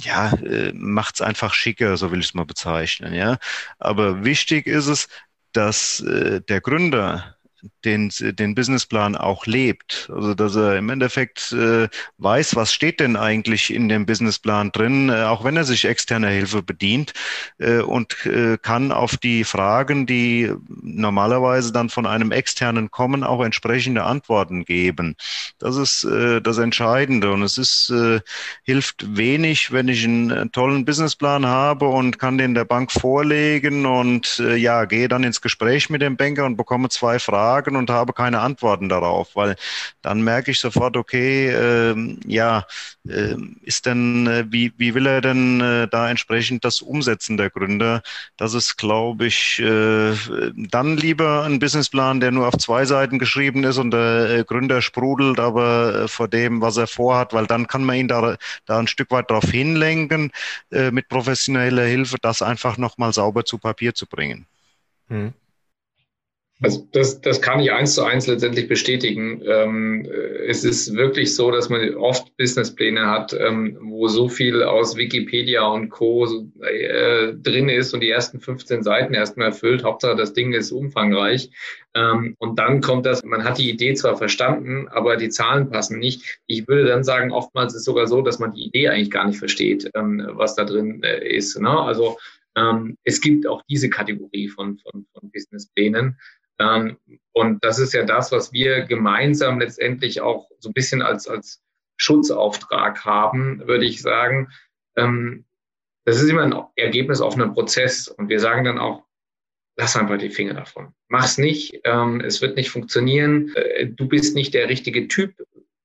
[0.00, 3.14] ja, äh, macht es einfach schicker, so will ich es mal bezeichnen.
[3.14, 3.38] Ja?
[3.78, 5.08] Aber wichtig ist es,
[5.52, 7.36] dass äh, der Gründer
[7.84, 10.10] den, den Businessplan auch lebt.
[10.12, 15.08] Also dass er im Endeffekt äh, weiß, was steht denn eigentlich in dem Businessplan drin,
[15.08, 17.12] äh, auch wenn er sich externer Hilfe bedient
[17.58, 23.42] äh, und äh, kann auf die Fragen, die normalerweise dann von einem externen kommen, auch
[23.44, 25.16] entsprechende Antworten geben.
[25.58, 28.20] Das ist äh, das Entscheidende und es ist äh,
[28.62, 33.86] hilft wenig, wenn ich einen, einen tollen Businessplan habe und kann den der Bank vorlegen
[33.86, 37.76] und äh, ja gehe dann ins Gespräch mit dem Banker und bekomme zwei Fragen Fragen
[37.76, 39.54] und habe keine Antworten darauf, weil
[40.02, 42.66] dann merke ich sofort, okay, äh, ja,
[43.08, 47.50] äh, ist denn, äh, wie, wie will er denn äh, da entsprechend das umsetzen, der
[47.50, 48.02] Gründer?
[48.36, 50.14] Das ist, glaube ich, äh,
[50.56, 54.82] dann lieber ein Businessplan, der nur auf zwei Seiten geschrieben ist und der äh, Gründer
[54.82, 58.36] sprudelt aber äh, vor dem, was er vorhat, weil dann kann man ihn da,
[58.66, 60.32] da ein Stück weit darauf hinlenken,
[60.72, 64.46] äh, mit professioneller Hilfe das einfach nochmal sauber zu Papier zu bringen.
[65.08, 65.34] Hm.
[66.64, 69.42] Also das, das kann ich eins zu eins letztendlich bestätigen.
[69.44, 70.08] Ähm,
[70.48, 75.62] es ist wirklich so, dass man oft Businesspläne hat, ähm, wo so viel aus Wikipedia
[75.66, 76.26] und Co.
[76.62, 79.84] Äh, drin ist und die ersten 15 Seiten erstmal erfüllt.
[79.84, 81.50] Hauptsache, das Ding ist umfangreich.
[81.94, 85.98] Ähm, und dann kommt das, man hat die Idee zwar verstanden, aber die Zahlen passen
[85.98, 86.40] nicht.
[86.46, 89.26] Ich würde dann sagen, oftmals ist es sogar so, dass man die Idee eigentlich gar
[89.26, 91.60] nicht versteht, ähm, was da drin äh, ist.
[91.60, 91.68] Ne?
[91.68, 92.16] Also
[92.56, 96.16] ähm, es gibt auch diese Kategorie von, von, von Businessplänen.
[96.58, 96.98] Ähm,
[97.32, 101.62] und das ist ja das, was wir gemeinsam letztendlich auch so ein bisschen als, als
[101.96, 104.50] Schutzauftrag haben, würde ich sagen,
[104.96, 105.44] ähm,
[106.04, 108.08] das ist immer ein Ergebnis auf einen Prozess.
[108.08, 109.04] Und wir sagen dann auch,
[109.76, 110.94] lass einfach die Finger davon.
[111.08, 113.52] Mach's nicht, ähm, es wird nicht funktionieren.
[113.54, 115.34] Äh, du bist nicht der richtige Typ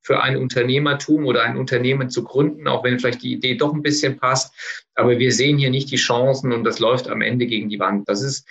[0.02, 3.84] für ein Unternehmertum oder ein Unternehmen zu gründen, auch wenn vielleicht die Idee doch ein
[3.84, 4.54] bisschen passt.
[4.96, 8.10] Aber wir sehen hier nicht die Chancen und das läuft am Ende gegen die Wand.
[8.10, 8.48] Das ist,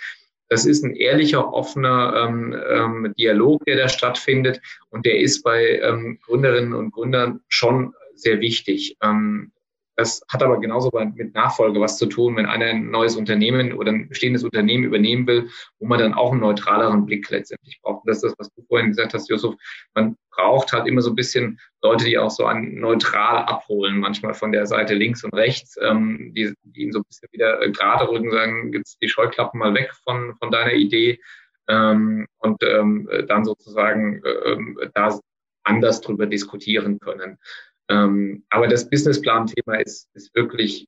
[0.49, 4.59] das ist ein ehrlicher, offener ähm, ähm, Dialog, der da stattfindet
[4.89, 8.97] und der ist bei ähm, Gründerinnen und Gründern schon sehr wichtig.
[9.01, 9.51] Ähm,
[9.99, 13.91] das hat aber genauso mit Nachfolge was zu tun, wenn einer ein neues Unternehmen oder
[13.91, 18.05] ein bestehendes Unternehmen übernehmen will, wo man dann auch einen neutraleren Blick letztendlich braucht.
[18.05, 19.55] Und das ist das, was du vorhin gesagt hast, Josef.
[19.93, 24.33] Man braucht halt immer so ein bisschen Leute, die auch so an neutral abholen, manchmal
[24.33, 27.69] von der Seite links und rechts, ähm, die, die ihn so ein bisschen wieder äh,
[27.69, 31.19] gerade rücken, sagen, jetzt die Scheuklappen mal weg von, von deiner Idee
[31.67, 35.19] ähm, und ähm, dann sozusagen äh, da
[35.63, 37.37] anders drüber diskutieren können.
[37.89, 40.87] Ähm, aber das Businessplan-Thema ist, ist wirklich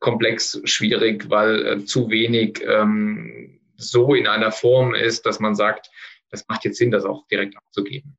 [0.00, 5.90] komplex, schwierig, weil äh, zu wenig ähm, so in einer Form ist, dass man sagt,
[6.30, 8.16] das macht jetzt Sinn, das auch direkt abzugeben.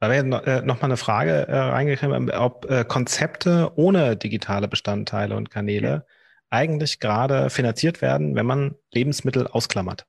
[0.00, 4.68] Da wäre noch, äh, noch mal eine Frage äh, reingekommen, ob äh, Konzepte ohne digitale
[4.68, 6.04] Bestandteile und Kanäle ja.
[6.50, 10.06] eigentlich gerade finanziert werden, wenn man Lebensmittel ausklammert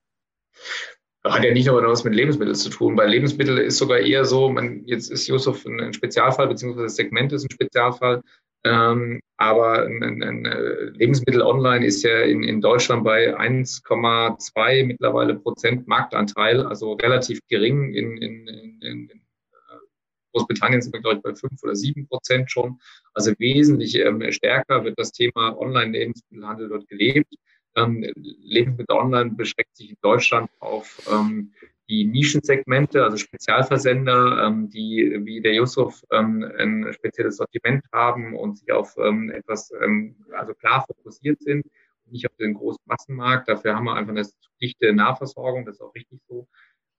[1.33, 2.95] hat ja nicht nur was mit Lebensmitteln zu tun.
[2.95, 7.33] Bei Lebensmitteln ist sogar eher so, man, jetzt ist Yusuf ein, Spezialfall, beziehungsweise das Segment
[7.33, 8.21] ist ein Spezialfall.
[8.63, 14.85] Ähm, aber ein, ein, ein, äh, Lebensmittel online ist ja in, in Deutschland bei 1,2
[14.85, 17.93] mittlerweile Prozent Marktanteil, also relativ gering.
[17.93, 19.13] In, in, in, in äh,
[20.33, 22.79] Großbritannien sind wir, glaube ich, bei 5 oder 7 Prozent schon.
[23.13, 27.33] Also wesentlich ähm, stärker wird das Thema Online-Lebensmittelhandel dort gelebt.
[27.75, 31.51] Ähm, Lebensmittel online beschränkt sich in Deutschland auf ähm,
[31.88, 38.57] die Nischensegmente, also Spezialversender, ähm, die wie der Yusuf ähm, ein spezielles Sortiment haben und
[38.57, 41.65] sich auf ähm, etwas ähm, also klar fokussiert sind,
[42.07, 43.49] nicht auf den großen Massenmarkt.
[43.49, 44.27] Dafür haben wir einfach eine
[44.61, 46.47] dichte Nahversorgung, das ist auch richtig so.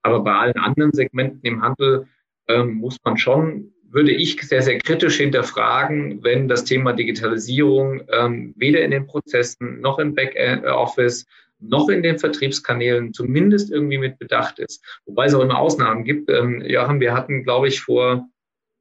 [0.03, 2.07] Aber bei allen anderen Segmenten im Handel
[2.49, 8.55] ähm, muss man schon würde ich sehr, sehr kritisch hinterfragen, wenn das Thema Digitalisierung ähm,
[8.57, 11.27] weder in den Prozessen noch im Backoffice
[11.59, 14.85] noch in den Vertriebskanälen zumindest irgendwie mit bedacht ist.
[15.07, 16.31] Wobei es auch immer Ausnahmen gibt.
[16.31, 18.29] Ähm, Joachim, wir hatten, glaube ich, vor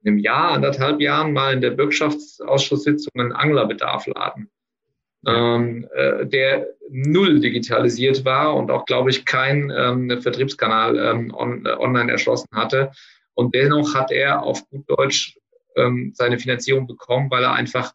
[0.05, 4.49] einem Jahr, anderthalb Jahren mal in der Bürgschaftsausschusssitzung einen Anglerbedarfladen,
[5.25, 11.65] ähm, äh, der null digitalisiert war und auch, glaube ich, kein ähm, Vertriebskanal ähm, on,
[11.65, 12.91] äh, online erschlossen hatte.
[13.35, 15.37] Und dennoch hat er auf gut Deutsch
[15.75, 17.93] ähm, seine Finanzierung bekommen, weil er einfach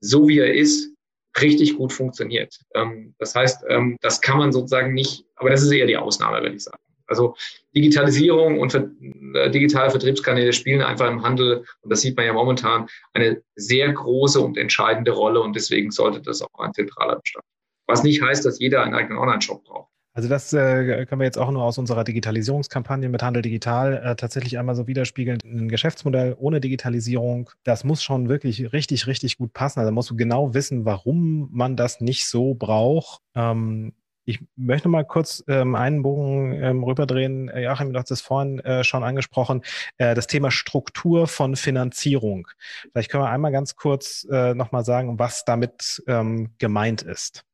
[0.00, 0.92] so wie er ist,
[1.40, 2.58] richtig gut funktioniert.
[2.74, 6.40] Ähm, das heißt, ähm, das kann man sozusagen nicht, aber das ist eher die Ausnahme,
[6.40, 6.78] würde ich sagen.
[7.06, 7.36] Also
[7.74, 12.86] Digitalisierung und äh, digitale Vertriebskanäle spielen einfach im Handel, und das sieht man ja momentan,
[13.14, 17.44] eine sehr große und entscheidende Rolle und deswegen sollte das auch ein zentraler Bestand.
[17.86, 19.90] Was nicht heißt, dass jeder einen eigenen Online-Shop braucht.
[20.18, 24.16] Also das äh, können wir jetzt auch nur aus unserer Digitalisierungskampagne mit Handel Digital äh,
[24.16, 25.38] tatsächlich einmal so widerspiegeln.
[25.44, 29.78] Ein Geschäftsmodell ohne Digitalisierung, das muss schon wirklich richtig, richtig gut passen.
[29.78, 33.20] Also musst du genau wissen, warum man das nicht so braucht.
[33.36, 33.92] Ähm,
[34.24, 37.48] ich möchte mal kurz ähm, einen Bogen ähm, rüberdrehen.
[37.48, 39.62] Äh, Joachim, du hast es vorhin äh, schon angesprochen,
[39.98, 42.48] äh, das Thema Struktur von Finanzierung.
[42.90, 47.44] Vielleicht können wir einmal ganz kurz äh, nochmal sagen, was damit ähm, gemeint ist.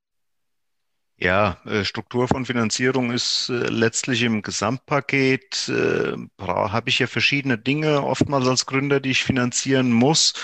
[1.16, 7.56] Ja, äh, Struktur von Finanzierung ist äh, letztlich im Gesamtpaket, äh, habe ich ja verschiedene
[7.56, 10.34] Dinge oftmals als Gründer, die ich finanzieren muss.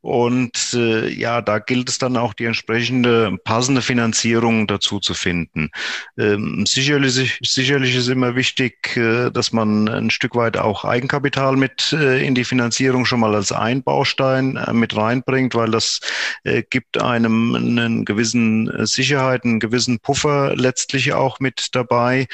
[0.00, 5.70] Und äh, ja, da gilt es dann auch die entsprechende passende Finanzierung dazu zu finden.
[6.16, 11.92] Ähm, sicherlich, sicherlich ist immer wichtig, äh, dass man ein Stück weit auch Eigenkapital mit
[11.92, 15.98] äh, in die Finanzierung schon mal als Einbaustein äh, mit reinbringt, weil das
[16.44, 22.28] äh, gibt einem einen gewissen Sicherheit, einen gewissen Puffer letztlich auch mit dabei.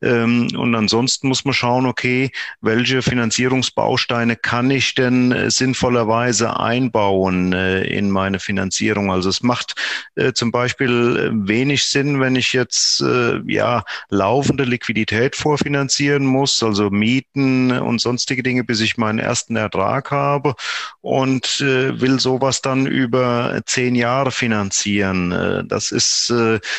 [0.00, 2.30] Ähm, und ansonsten muss man schauen, okay,
[2.62, 7.09] welche Finanzierungsbausteine kann ich denn äh, sinnvollerweise einbauen?
[7.10, 9.10] Einbauen äh, in meine Finanzierung.
[9.10, 9.74] Also es macht
[10.14, 13.02] äh, zum Beispiel äh, wenig Sinn, wenn ich jetzt
[13.46, 20.10] ja laufende Liquidität vorfinanzieren muss, also Mieten und sonstige Dinge, bis ich meinen ersten Ertrag
[20.10, 20.54] habe
[21.00, 25.66] und will sowas dann über zehn Jahre finanzieren.
[25.68, 26.32] Das ist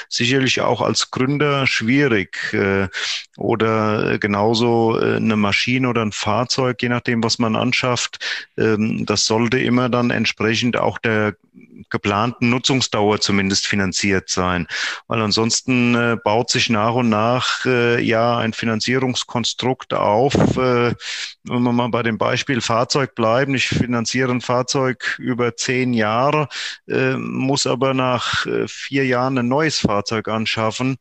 [0.09, 2.55] sicherlich auch als Gründer schwierig.
[3.37, 8.19] Oder genauso eine Maschine oder ein Fahrzeug, je nachdem, was man anschafft.
[8.57, 11.35] Ähm, das sollte immer dann entsprechend auch der
[11.89, 14.67] geplanten Nutzungsdauer zumindest finanziert sein.
[15.07, 20.33] Weil ansonsten äh, baut sich nach und nach äh, ja ein Finanzierungskonstrukt auf.
[20.35, 20.93] Äh,
[21.43, 26.47] wenn wir mal bei dem Beispiel Fahrzeug bleiben, ich finanziere ein Fahrzeug über zehn Jahre,
[26.87, 30.97] äh, muss aber nach äh, vier Jahren ein neues Fahrzeug anschaffen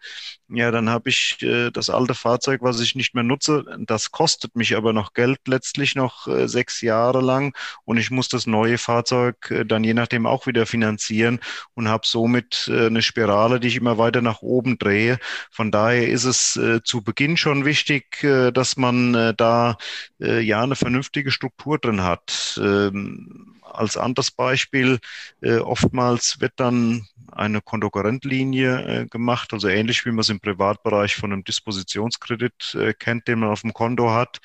[0.53, 3.65] ja, dann habe ich äh, das alte Fahrzeug, was ich nicht mehr nutze.
[3.81, 8.29] Das kostet mich aber noch Geld letztlich noch äh, sechs Jahre lang und ich muss
[8.29, 11.41] das neue Fahrzeug äh, dann je nachdem auch wieder finanzieren
[11.75, 15.19] und habe somit äh, eine Spirale, die ich immer weiter nach oben drehe.
[15.51, 19.77] Von daher ist es äh, zu Beginn schon wichtig, äh, dass man äh, da
[20.21, 22.61] äh, ja eine vernünftige Struktur drin hat.
[22.63, 24.99] Ähm, als anderes Beispiel,
[25.41, 31.17] äh, oftmals wird dann eine Kontokorrentlinie äh, gemacht, also ähnlich wie man es im Privatbereich
[31.17, 34.41] von einem Dispositionskredit äh, kennt, den man auf dem Konto hat.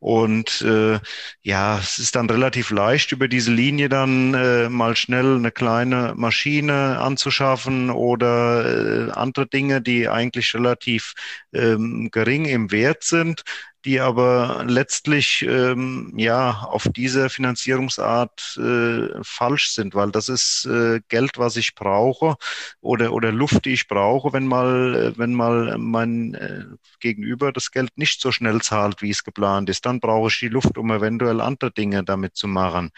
[0.00, 1.00] Und äh,
[1.42, 6.14] ja, es ist dann relativ leicht, über diese Linie dann äh, mal schnell eine kleine
[6.16, 11.14] Maschine anzuschaffen oder äh, andere Dinge, die eigentlich relativ
[11.52, 13.42] ähm, gering im Wert sind
[13.88, 21.00] die aber letztlich ähm, ja auf diese Finanzierungsart äh, falsch sind, weil das ist äh,
[21.08, 22.36] Geld, was ich brauche
[22.82, 26.64] oder oder Luft, die ich brauche, wenn mal äh, wenn mal mein äh,
[27.00, 30.48] Gegenüber das Geld nicht so schnell zahlt, wie es geplant ist, dann brauche ich die
[30.48, 32.90] Luft, um eventuell andere Dinge damit zu machen.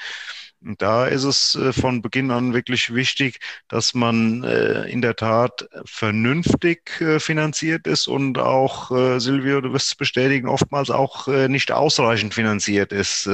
[0.63, 5.17] Und da ist es äh, von Beginn an wirklich wichtig, dass man äh, in der
[5.17, 11.73] Tat vernünftig äh, finanziert ist und auch, Silvio, du wirst es bestätigen, oftmals auch nicht
[11.73, 13.29] ausreichend finanziert ist,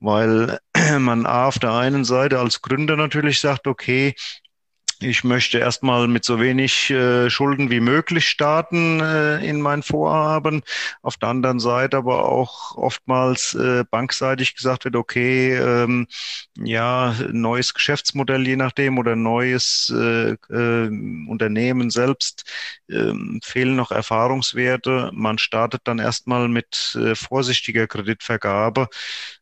[0.00, 0.58] weil
[0.98, 4.14] man A auf der einen Seite als Gründer natürlich sagt, okay,
[5.00, 10.62] ich möchte erstmal mit so wenig äh, Schulden wie möglich starten äh, in mein Vorhaben.
[11.02, 16.06] Auf der anderen Seite aber auch oftmals äh, bankseitig gesagt wird, okay, ähm,
[16.56, 20.88] ja, neues Geschäftsmodell je nachdem oder neues äh, äh,
[21.28, 22.44] Unternehmen selbst
[22.88, 25.10] äh, fehlen noch Erfahrungswerte.
[25.14, 28.88] Man startet dann erstmal mit äh, vorsichtiger Kreditvergabe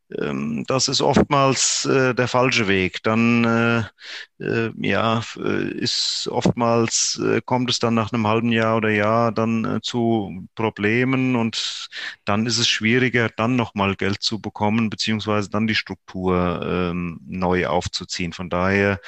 [0.08, 3.02] das ist oftmals äh, der falsche Weg.
[3.02, 8.76] Dann äh, äh, ja, äh, ist oftmals äh, kommt es dann nach einem halben Jahr
[8.76, 11.88] oder Jahr dann äh, zu Problemen und
[12.24, 17.66] dann ist es schwieriger, dann nochmal Geld zu bekommen, beziehungsweise dann die Struktur ähm, neu
[17.66, 18.32] aufzuziehen.
[18.32, 19.00] Von daher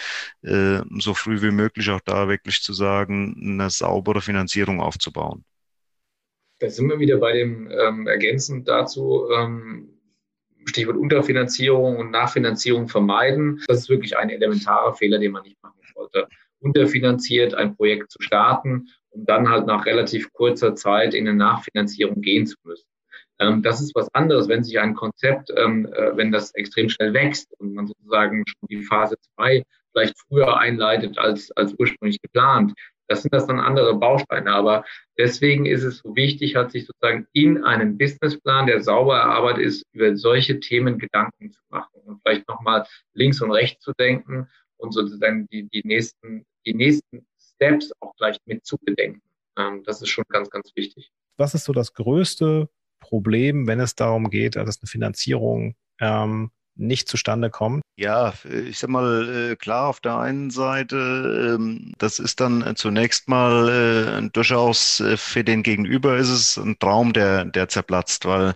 [0.42, 5.44] so früh wie möglich auch da wirklich zu sagen, eine saubere Finanzierung aufzubauen.
[6.58, 9.28] Da sind wir wieder bei dem ähm, ergänzend dazu.
[9.36, 9.97] Ähm
[10.68, 13.62] Stichwort Unterfinanzierung und Nachfinanzierung vermeiden.
[13.66, 16.28] Das ist wirklich ein elementarer Fehler, den man nicht machen sollte.
[16.60, 22.20] Unterfinanziert ein Projekt zu starten, um dann halt nach relativ kurzer Zeit in eine Nachfinanzierung
[22.20, 22.86] gehen zu müssen.
[23.38, 27.14] Ähm, das ist was anderes, wenn sich ein Konzept, ähm, äh, wenn das extrem schnell
[27.14, 29.62] wächst und man sozusagen schon die Phase zwei
[29.92, 32.72] vielleicht früher einleitet als, als ursprünglich geplant,
[33.08, 34.52] das sind das dann andere Bausteine.
[34.52, 34.84] Aber
[35.16, 39.84] deswegen ist es so wichtig, hat sich sozusagen in einem Businessplan, der sauber erarbeitet ist,
[39.92, 44.92] über solche Themen Gedanken zu machen und vielleicht nochmal links und rechts zu denken und
[44.92, 49.22] sozusagen die, die nächsten, die nächsten Steps auch gleich mit zu bedenken.
[49.56, 51.10] Ähm, das ist schon ganz, ganz wichtig.
[51.36, 52.68] Was ist so das größte
[53.00, 57.82] Problem, wenn es darum geht, dass eine Finanzierung ähm, nicht zustande kommt?
[57.96, 63.28] Ja, ich sag mal, äh, klar, auf der einen Seite, ähm, das ist dann zunächst
[63.28, 68.54] mal äh, durchaus äh, für den Gegenüber ist es ein Traum, der, der zerplatzt, weil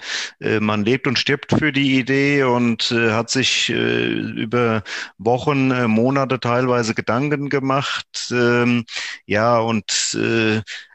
[0.60, 4.82] man lebt und stirbt für die Idee und hat sich über
[5.18, 8.32] Wochen, Monate teilweise Gedanken gemacht.
[8.32, 8.84] Ähm,
[9.26, 10.16] ja, und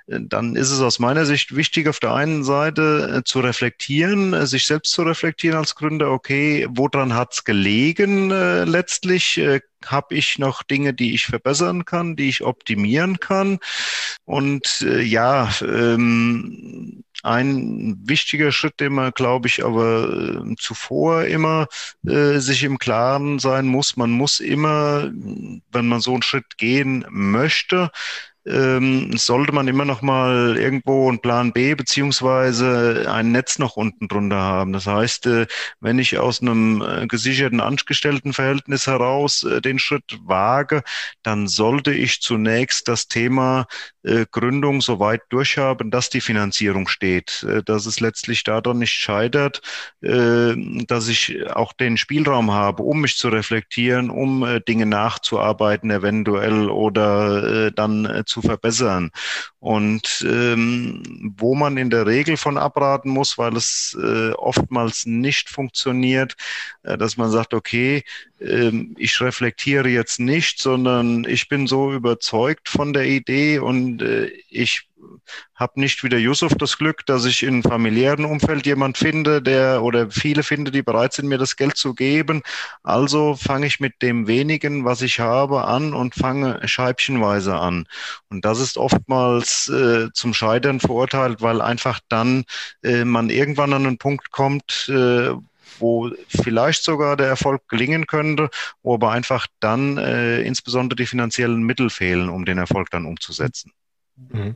[0.08, 4.48] dann ist es aus meiner Sicht wichtig, auf der einen Seite äh, zu reflektieren, äh,
[4.48, 9.38] sich selbst zu reflektieren als Gründer, okay, woran hat's gelegen äh, letztlich?
[9.38, 13.60] Äh, Habe ich noch Dinge, die ich verbessern kann, die ich optimieren kann?
[14.26, 21.68] Und äh, ja, ähm, ein wichtiger Schritt, den man, glaube ich, aber äh, zuvor immer
[22.06, 27.06] äh, sich im Klaren sein muss, man muss immer, wenn man so einen Schritt gehen
[27.10, 27.92] möchte,
[28.48, 34.08] ähm, sollte man immer noch mal irgendwo einen Plan B beziehungsweise ein Netz noch unten
[34.08, 34.74] drunter haben.
[34.74, 35.48] Das heißt, äh,
[35.80, 40.84] wenn ich aus einem äh, gesicherten Angestelltenverhältnis heraus äh, den Schritt wage,
[41.24, 43.68] dann sollte ich zunächst das Thema
[44.32, 49.62] Gründung so weit durchhaben, dass die Finanzierung steht, äh, dass es letztlich daran nicht scheitert,
[50.02, 50.54] äh,
[50.88, 56.70] dass ich auch den Spielraum habe, um mich zu reflektieren, um äh, Dinge nachzuarbeiten eventuell
[56.70, 59.12] oder äh, dann äh, zu verbessern.
[59.60, 65.50] Und ähm, wo man in der Regel von abraten muss, weil es äh, oftmals nicht
[65.50, 66.36] funktioniert,
[66.84, 68.04] äh, dass man sagt, okay,
[68.40, 74.28] äh, ich reflektiere jetzt nicht, sondern ich bin so überzeugt von der Idee und äh,
[74.50, 74.88] ich
[75.56, 79.84] habe nicht wie der Yusuf das Glück, dass ich in familiären Umfeld jemand finde, der
[79.84, 82.44] oder viele finde, die bereit sind, mir das Geld zu geben.
[82.84, 87.88] Also fange ich mit dem wenigen, was ich habe, an und fange scheibchenweise an.
[88.30, 92.46] Und das ist oftmals äh, zum Scheitern verurteilt, weil einfach dann
[92.84, 95.32] äh, man irgendwann an einen Punkt kommt, äh,
[95.80, 98.50] wo vielleicht sogar der Erfolg gelingen könnte,
[98.82, 103.72] wo aber einfach dann äh, insbesondere die finanziellen Mittel fehlen, um den Erfolg dann umzusetzen.
[104.16, 104.56] Mhm.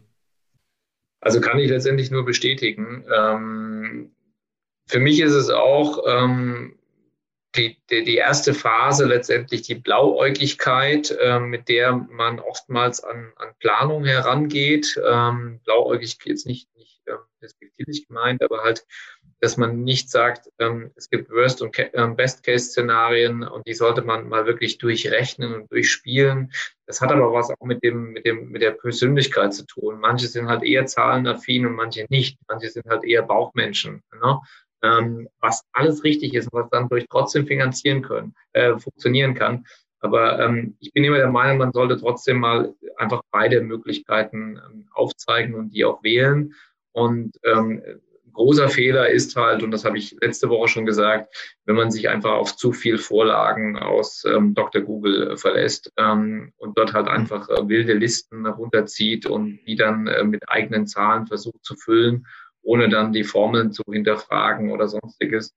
[1.21, 3.05] Also kann ich letztendlich nur bestätigen.
[3.15, 4.11] Ähm,
[4.87, 6.77] für mich ist es auch ähm,
[7.55, 13.49] die, die, die, erste Phase letztendlich die Blauäugigkeit, äh, mit der man oftmals an, an
[13.59, 14.99] Planung herangeht.
[15.05, 18.85] Ähm, blauäugig jetzt nicht, nicht äh, perspektivisch gemeint, aber halt
[19.41, 24.29] dass man nicht sagt, ähm, es gibt Worst- und ähm, Best-Case-Szenarien und die sollte man
[24.29, 26.51] mal wirklich durchrechnen und durchspielen.
[26.85, 29.99] Das hat aber was auch mit dem, mit dem, mit der Persönlichkeit zu tun.
[29.99, 32.37] Manche sind halt eher zahlenaffin und manche nicht.
[32.47, 34.03] Manche sind halt eher Bauchmenschen.
[34.21, 34.39] Ne?
[34.83, 39.65] Ähm, was alles richtig ist und was dann durch trotzdem finanzieren können, äh, funktionieren kann.
[40.01, 44.87] Aber ähm, ich bin immer der Meinung, man sollte trotzdem mal einfach beide Möglichkeiten ähm,
[44.91, 46.53] aufzeigen und die auch wählen.
[46.93, 47.81] Und ähm,
[48.33, 52.09] großer Fehler ist halt, und das habe ich letzte Woche schon gesagt, wenn man sich
[52.09, 54.81] einfach auf zu viel Vorlagen aus ähm, Dr.
[54.81, 60.07] Google äh, verlässt ähm, und dort halt einfach äh, wilde Listen runterzieht und die dann
[60.07, 62.27] äh, mit eigenen Zahlen versucht zu füllen,
[62.61, 65.55] ohne dann die Formeln zu hinterfragen oder sonstiges.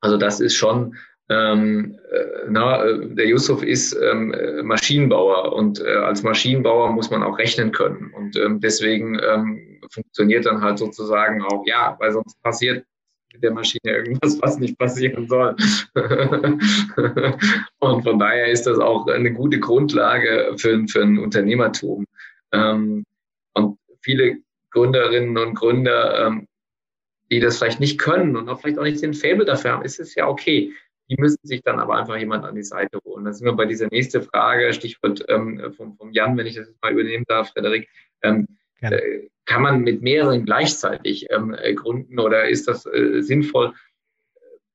[0.00, 0.96] Also das ist schon
[1.30, 7.22] ähm, äh, na, äh, der Yusuf ist ähm, Maschinenbauer und äh, als Maschinenbauer muss man
[7.22, 8.12] auch rechnen können.
[8.12, 12.84] Und ähm, deswegen ähm, funktioniert dann halt sozusagen auch, ja, weil sonst passiert
[13.32, 15.54] mit der Maschine irgendwas, was nicht passieren soll.
[17.78, 22.06] und von daher ist das auch eine gute Grundlage für, für ein Unternehmertum.
[22.50, 23.04] Ähm,
[23.54, 24.38] und viele
[24.72, 26.48] Gründerinnen und Gründer, ähm,
[27.30, 30.00] die das vielleicht nicht können und auch vielleicht auch nicht den Faible dafür haben, ist
[30.00, 30.72] es ja okay.
[31.10, 33.24] Die müssen sich dann aber einfach jemand an die Seite holen.
[33.24, 36.68] Da sind wir bei dieser nächsten Frage, Stichwort ähm, vom, vom Jan, wenn ich das
[36.68, 37.88] jetzt mal übernehmen darf, Frederik.
[38.22, 38.46] Ähm,
[38.80, 43.74] äh, kann man mit mehreren gleichzeitig ähm, äh, gründen oder ist das äh, sinnvoll?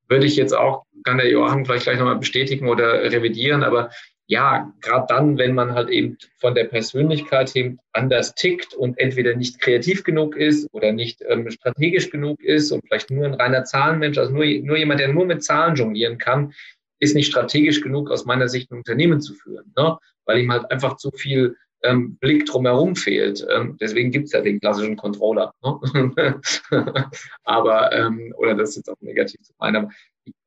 [0.09, 3.89] Würde ich jetzt auch, kann der Joachim vielleicht gleich nochmal bestätigen oder revidieren, aber
[4.27, 9.35] ja, gerade dann, wenn man halt eben von der Persönlichkeit eben anders tickt und entweder
[9.35, 13.65] nicht kreativ genug ist oder nicht ähm, strategisch genug ist und vielleicht nur ein reiner
[13.65, 16.53] Zahlenmensch, also nur, nur jemand, der nur mit Zahlen jonglieren kann,
[16.99, 19.97] ist nicht strategisch genug aus meiner Sicht ein Unternehmen zu führen, ne?
[20.25, 21.55] weil ihm halt einfach zu viel
[21.85, 23.45] ähm, Blick drumherum fehlt.
[23.49, 25.53] Ähm, deswegen gibt es ja den klassischen Controller.
[25.63, 26.41] Ne?
[27.43, 29.89] aber, ähm, oder das ist jetzt auch negativ zu meinen, aber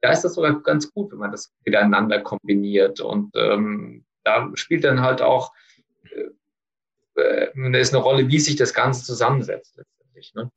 [0.01, 3.01] da ist das sogar ganz gut, wenn man das miteinander kombiniert.
[3.01, 5.53] Und ähm, da spielt dann halt auch,
[6.05, 10.35] äh, äh, da ist eine Rolle, wie sich das Ganze zusammensetzt letztendlich.
[10.35, 10.51] Ne?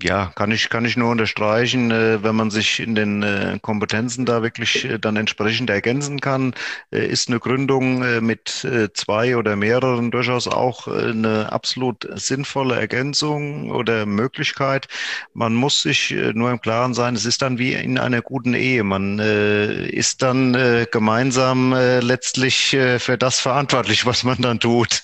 [0.00, 4.24] Ja, kann ich, kann ich nur unterstreichen, äh, wenn man sich in den äh, Kompetenzen
[4.26, 6.54] da wirklich äh, dann entsprechend ergänzen kann,
[6.92, 12.76] äh, ist eine Gründung äh, mit äh, zwei oder mehreren durchaus auch eine absolut sinnvolle
[12.76, 14.86] Ergänzung oder Möglichkeit.
[15.34, 18.84] Man muss sich nur im Klaren sein, es ist dann wie in einer guten Ehe.
[18.84, 20.52] Man ist dann
[20.90, 25.02] gemeinsam letztlich für das verantwortlich, was man dann tut.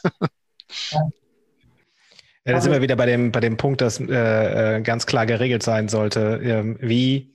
[2.46, 5.24] Ja, da sind wir wieder bei dem, bei dem Punkt, dass äh, äh ganz klar
[5.24, 7.33] geregelt sein sollte, äh, wie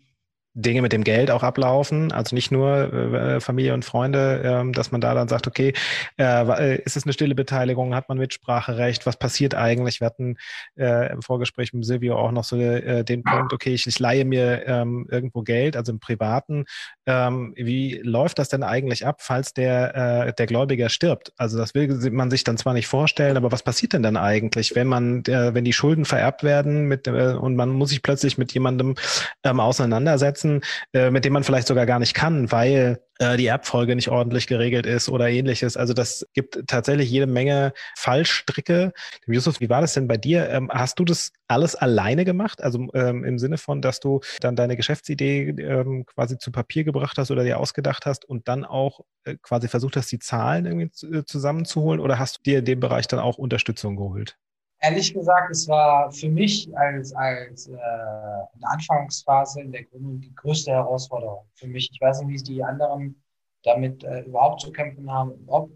[0.54, 4.91] Dinge mit dem Geld auch ablaufen, also nicht nur äh, Familie und Freunde, äh, dass
[4.91, 5.74] man da dann sagt, okay,
[6.18, 10.00] äh, ist es eine stille Beteiligung, hat man Mitspracherecht, was passiert eigentlich?
[10.02, 10.38] Wir hatten
[10.78, 14.26] äh, im Vorgespräch mit Silvio auch noch so äh, den Punkt, okay, ich, ich leihe
[14.26, 16.66] mir ähm, irgendwo Geld, also im Privaten.
[17.06, 21.32] Ähm, wie läuft das denn eigentlich ab, falls der, äh, der Gläubiger stirbt?
[21.38, 24.76] Also das will man sich dann zwar nicht vorstellen, aber was passiert denn dann eigentlich,
[24.76, 28.38] wenn man, äh, wenn die Schulden vererbt werden mit, äh, und man muss sich plötzlich
[28.38, 28.95] mit jemandem
[29.43, 30.61] ähm, auseinandersetzen, umzusetzen,
[30.93, 34.47] äh, mit dem man vielleicht sogar gar nicht kann, weil äh, die Erbfolge nicht ordentlich
[34.47, 35.77] geregelt ist oder ähnliches.
[35.77, 38.93] Also das gibt tatsächlich jede Menge Fallstricke.
[39.27, 40.49] Justus, wie war das denn bei dir?
[40.49, 42.63] Ähm, hast du das alles alleine gemacht?
[42.63, 47.17] Also ähm, im Sinne von, dass du dann deine Geschäftsidee ähm, quasi zu Papier gebracht
[47.17, 51.17] hast oder dir ausgedacht hast und dann auch äh, quasi versucht hast, die Zahlen irgendwie
[51.17, 54.37] äh, zusammenzuholen oder hast du dir in dem Bereich dann auch Unterstützung geholt?
[54.82, 60.21] Ehrlich gesagt, es war für mich als, als äh, in der Anfangsphase in der Gründung
[60.21, 61.89] die größte Herausforderung für mich.
[61.91, 63.21] Ich weiß nicht, wie die anderen
[63.63, 65.71] damit äh, überhaupt zu kämpfen haben und ob.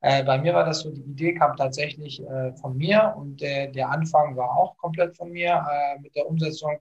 [0.00, 3.68] Äh, bei mir war das so, die Idee kam tatsächlich äh, von mir und der,
[3.68, 6.78] der Anfang war auch komplett von mir äh, mit der Umsetzung.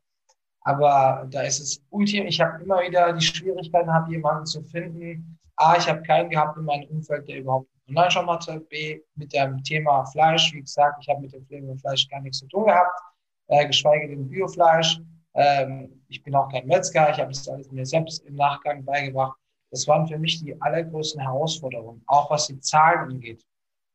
[0.61, 2.25] Aber da ist es ultim.
[2.25, 5.39] Ich habe immer wieder die Schwierigkeiten, habe jemanden zu finden.
[5.57, 8.59] A, ich habe keinen gehabt in meinem Umfeld, der überhaupt Online-Shop hatte.
[8.69, 10.53] B, mit dem Thema Fleisch.
[10.53, 12.99] Wie gesagt, ich habe mit dem Thema Fleisch gar nichts zu tun gehabt,
[13.47, 14.99] äh, geschweige denn Biofleisch.
[15.33, 17.09] Ähm, ich bin auch kein Metzger.
[17.11, 19.37] Ich habe das alles mir selbst im Nachgang beigebracht.
[19.71, 23.43] Das waren für mich die allergrößten Herausforderungen, auch was die Zahlen angeht.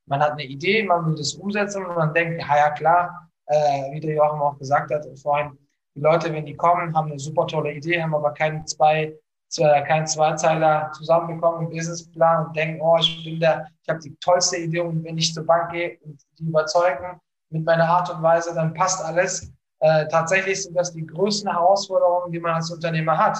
[0.06, 3.92] Man hat eine Idee, man will das umsetzen und man denkt, ja, ja klar, äh,
[3.92, 5.56] wie der Joachim auch gesagt hat vorhin,
[5.94, 9.16] die Leute, wenn die kommen, haben eine super tolle Idee, haben aber keine zwei
[9.56, 14.56] kein Zweizeiler zusammenbekommen im Businessplan und denken, oh, ich bin der, ich habe die tollste
[14.56, 17.20] Idee und wenn ich zur Bank gehe und die überzeugen
[17.50, 19.52] mit meiner Art und Weise, dann passt alles.
[19.80, 23.38] Äh, tatsächlich sind das die größten Herausforderungen, die man als Unternehmer hat.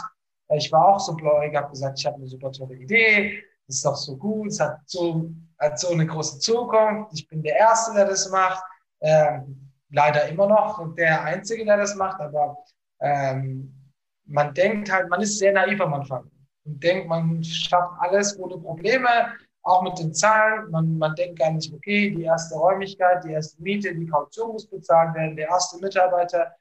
[0.57, 3.87] Ich war auch so bläuig, habe gesagt, ich habe eine super tolle Idee, das ist
[3.87, 5.31] doch so gut, es hat so,
[5.61, 8.65] hat so eine große Zukunft, ich bin der Erste, der das macht.
[9.01, 12.59] Ähm, leider immer noch der Einzige, der das macht, aber
[13.01, 13.80] ähm,
[14.31, 16.31] man denkt halt, man ist sehr naiv am Anfang
[16.65, 19.09] und denkt, man schafft alles ohne Probleme,
[19.63, 20.71] auch mit den Zahlen.
[20.71, 24.67] Man, man denkt gar nicht, okay, die erste Räumlichkeit, die erste Miete, die Kaution muss
[24.67, 26.55] bezahlt werden, der erste Mitarbeiter.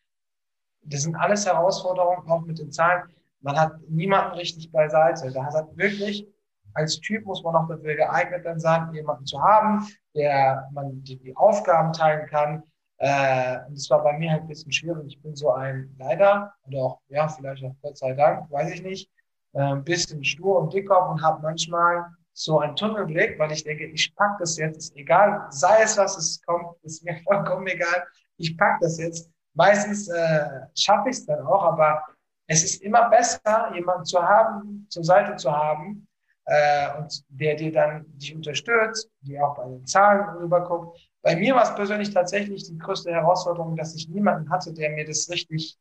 [0.81, 3.03] Das sind alles Herausforderungen, auch mit den Zahlen.
[3.41, 5.31] Man hat niemanden richtig beiseite.
[5.31, 6.27] Da hat wirklich,
[6.73, 11.17] als Typ muss man auch dafür geeignet dann sein, jemanden zu haben, der man die,
[11.17, 12.63] die Aufgaben teilen kann,
[12.99, 15.05] äh, und das war bei mir halt ein bisschen schwierig.
[15.07, 18.83] Ich bin so ein leider, oder auch, ja, vielleicht auch Gott sei Dank, weiß ich
[18.83, 19.09] nicht,
[19.53, 23.85] äh, ein bisschen stur und dickkopf und habe manchmal so einen Tunnelblick, weil ich denke,
[23.85, 28.05] ich pack das jetzt, ist egal, sei es was es kommt, ist mir vollkommen egal,
[28.37, 29.29] ich pack das jetzt.
[29.53, 32.01] Meistens äh, schaffe ich es dann auch, aber
[32.47, 36.07] es ist immer besser, jemanden zu haben, zur Seite zu haben,
[36.49, 41.08] äh, und der dir dann dich unterstützt, die auch bei den Zahlen rüberguckt.
[41.29, 45.05] Bei mir war es persönlich tatsächlich die größte Herausforderung, dass ich niemanden hatte, der mir
[45.05, 45.77] das richtig,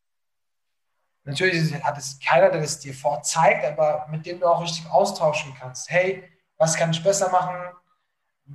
[1.25, 5.55] natürlich hat es keiner, der das dir vorzeigt, aber mit dem du auch richtig austauschen
[5.59, 5.89] kannst.
[5.91, 6.23] Hey,
[6.59, 7.57] was kann ich besser machen?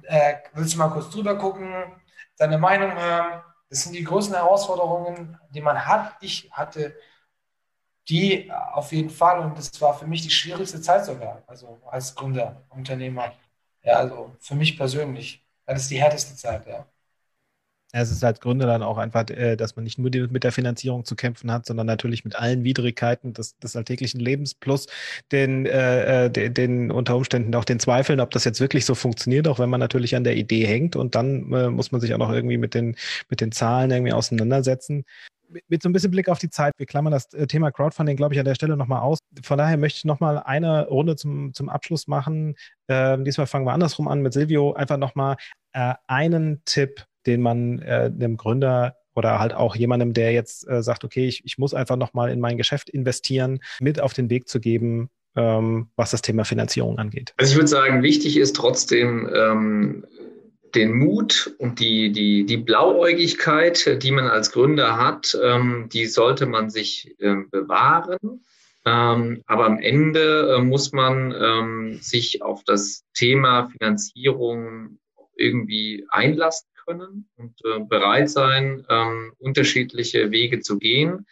[0.03, 1.73] Äh, willst du mal kurz drüber gucken,
[2.37, 3.41] deine Meinung hören?
[3.71, 6.13] Das sind die größten Herausforderungen, die man hat.
[6.21, 6.95] Ich hatte
[8.07, 12.13] die auf jeden Fall und das war für mich die schwierigste Zeit sogar, also als
[12.13, 13.33] Gründer, Unternehmer.
[13.81, 15.42] Ja, also für mich persönlich.
[15.65, 16.85] Das ist die härteste Zeit, ja.
[17.95, 21.05] Es ist als Gründer dann auch einfach, äh, dass man nicht nur mit der Finanzierung
[21.05, 24.87] zu kämpfen hat, sondern natürlich mit allen Widrigkeiten des, des alltäglichen Lebens plus
[25.31, 28.95] den, äh, äh den, den unter Umständen auch den Zweifeln, ob das jetzt wirklich so
[28.95, 32.11] funktioniert, auch wenn man natürlich an der Idee hängt und dann äh, muss man sich
[32.15, 32.95] auch noch irgendwie mit den,
[33.29, 35.05] mit den Zahlen irgendwie auseinandersetzen
[35.67, 38.33] mit so ein bisschen Blick auf die Zeit, wir klammern das äh, Thema Crowdfunding, glaube
[38.33, 39.19] ich, an der Stelle nochmal aus.
[39.43, 42.55] Von daher möchte ich nochmal eine Runde zum, zum Abschluss machen.
[42.87, 44.73] Ähm, diesmal fangen wir andersrum an mit Silvio.
[44.73, 45.37] Einfach nochmal
[45.73, 50.81] äh, einen Tipp, den man äh, einem Gründer oder halt auch jemandem, der jetzt äh,
[50.81, 54.47] sagt, okay, ich, ich muss einfach nochmal in mein Geschäft investieren, mit auf den Weg
[54.47, 57.33] zu geben, ähm, was das Thema Finanzierung angeht.
[57.37, 60.05] Also ich würde sagen, wichtig ist trotzdem, ähm,
[60.75, 66.45] den Mut und die, die, die Blauäugigkeit, die man als Gründer hat, ähm, die sollte
[66.45, 68.43] man sich ähm, bewahren.
[68.85, 74.99] Ähm, aber am Ende äh, muss man ähm, sich auf das Thema Finanzierung
[75.35, 81.25] irgendwie einlassen können und äh, bereit sein, ähm, unterschiedliche Wege zu gehen.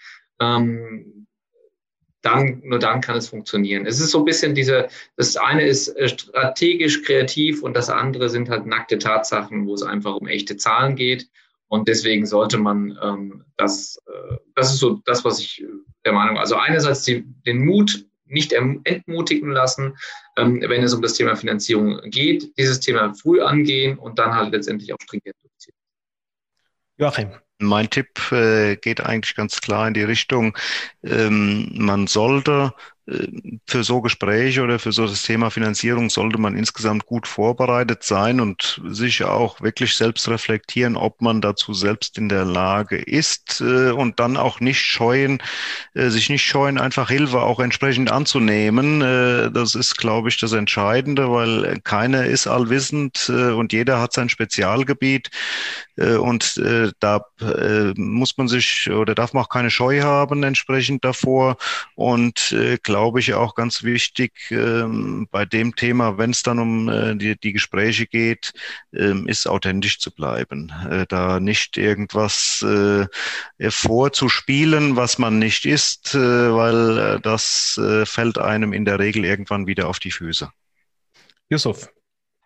[2.22, 3.86] Dann, nur dann kann es funktionieren.
[3.86, 8.30] Es ist so ein bisschen diese, das eine ist äh, strategisch kreativ und das andere
[8.30, 11.30] sind halt nackte Tatsachen, wo es einfach um echte Zahlen geht.
[11.68, 15.66] Und deswegen sollte man ähm, das, äh, das ist so das, was ich
[16.06, 19.98] der Meinung, also einerseits die, den Mut nicht entmutigen lassen,
[20.38, 24.52] ähm, wenn es um das Thema Finanzierung geht, dieses Thema früh angehen und dann halt
[24.54, 25.76] letztendlich auch stringent durchziehen.
[26.98, 27.32] Joachim,
[27.62, 30.58] Mein Tipp äh, geht eigentlich ganz klar in die Richtung,
[31.04, 32.74] ähm, man sollte
[33.66, 38.40] für so Gespräche oder für so das Thema Finanzierung sollte man insgesamt gut vorbereitet sein
[38.40, 43.92] und sich auch wirklich selbst reflektieren, ob man dazu selbst in der Lage ist äh,
[43.92, 45.42] und dann auch nicht scheuen,
[45.94, 49.02] äh, sich nicht scheuen, einfach Hilfe auch entsprechend anzunehmen.
[49.02, 54.30] Äh, das ist, glaube ich, das Entscheidende, weil keiner ist allwissend und jeder hat sein
[54.30, 55.30] Spezialgebiet
[55.96, 56.62] und
[57.00, 57.26] da
[57.96, 61.58] muss man sich oder darf man auch keine Scheu haben entsprechend davor
[61.96, 62.56] und
[62.92, 67.40] glaube ich, auch ganz wichtig ähm, bei dem Thema, wenn es dann um äh, die,
[67.40, 68.52] die Gespräche geht,
[68.94, 70.74] ähm, ist authentisch zu bleiben.
[70.90, 73.08] Äh, da nicht irgendwas äh,
[73.70, 79.24] vorzuspielen, was man nicht ist, äh, weil äh, das äh, fällt einem in der Regel
[79.24, 80.52] irgendwann wieder auf die Füße.
[81.48, 81.88] Yusuf.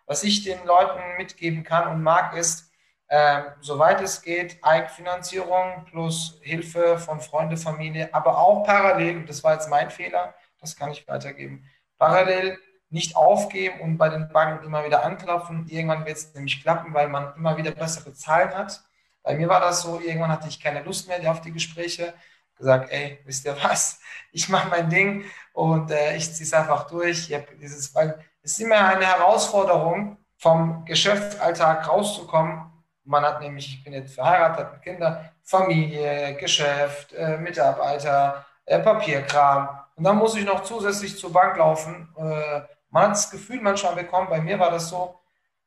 [0.06, 2.65] Was ich den Leuten mitgeben kann und mag, ist,
[3.08, 9.54] ähm, soweit es geht, Eigenfinanzierung plus Hilfe von Freunde, Familie, aber auch parallel, das war
[9.54, 11.68] jetzt mein Fehler, das kann ich weitergeben.
[11.98, 12.58] Parallel
[12.90, 15.66] nicht aufgeben und bei den Banken immer wieder anklopfen.
[15.68, 18.82] Irgendwann wird es nämlich klappen, weil man immer wieder bessere Zahlen hat.
[19.22, 22.14] Bei mir war das so, irgendwann hatte ich keine Lust mehr auf die Gespräche.
[22.56, 24.00] Gesagt, ey, wisst ihr was?
[24.32, 27.30] Ich mache mein Ding und äh, ich ziehe es einfach durch.
[27.30, 32.70] Ich dieses, weil es ist immer eine Herausforderung, vom Geschäftsalltag rauszukommen.
[33.06, 39.68] Man hat nämlich, ich bin jetzt verheiratet mit Kindern, Familie, Geschäft, äh, Mitarbeiter, äh, Papierkram.
[39.94, 42.08] Und dann muss ich noch zusätzlich zur Bank laufen.
[42.18, 45.18] Äh, man hat das Gefühl manchmal bekommen, bei mir war das so,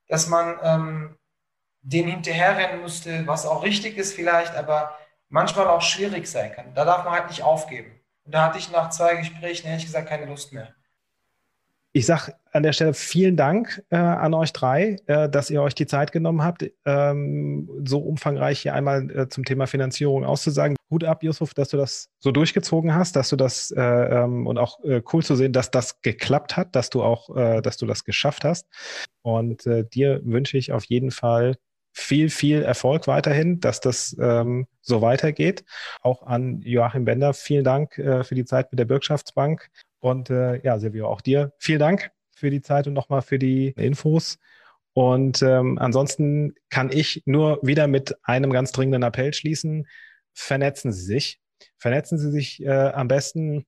[0.07, 1.17] dass man ähm,
[1.81, 4.97] den hinterherrennen musste, was auch richtig ist vielleicht, aber
[5.29, 6.73] manchmal auch schwierig sein kann.
[6.73, 7.99] Da darf man halt nicht aufgeben.
[8.25, 10.73] Und da hatte ich nach zwei Gesprächen ehrlich gesagt keine Lust mehr.
[11.91, 15.73] Ich sage an der Stelle vielen Dank äh, an euch drei, äh, dass ihr euch
[15.73, 20.75] die Zeit genommen habt, ähm, so umfangreich hier einmal äh, zum Thema Finanzierung auszusagen.
[20.91, 24.59] Hut ab, Yusuf, dass du das so durchgezogen hast, dass du das äh, ähm, und
[24.59, 27.87] auch äh, cool zu sehen, dass das geklappt hat, dass du auch, äh, dass du
[27.87, 28.67] das geschafft hast.
[29.21, 31.57] Und dir wünsche ich auf jeden Fall
[31.91, 35.65] viel, viel Erfolg weiterhin, dass das ähm, so weitergeht.
[36.01, 39.69] Auch an Joachim Bender, vielen Dank für die Zeit mit der Bürgschaftsbank
[39.99, 43.69] und äh, ja, Silvio, auch dir vielen Dank für die Zeit und nochmal für die
[43.77, 44.37] Infos.
[44.93, 49.87] Und ähm, ansonsten kann ich nur wieder mit einem ganz dringenden Appell schließen.
[50.33, 51.39] Vernetzen Sie sich.
[51.77, 53.65] Vernetzen Sie sich äh, am besten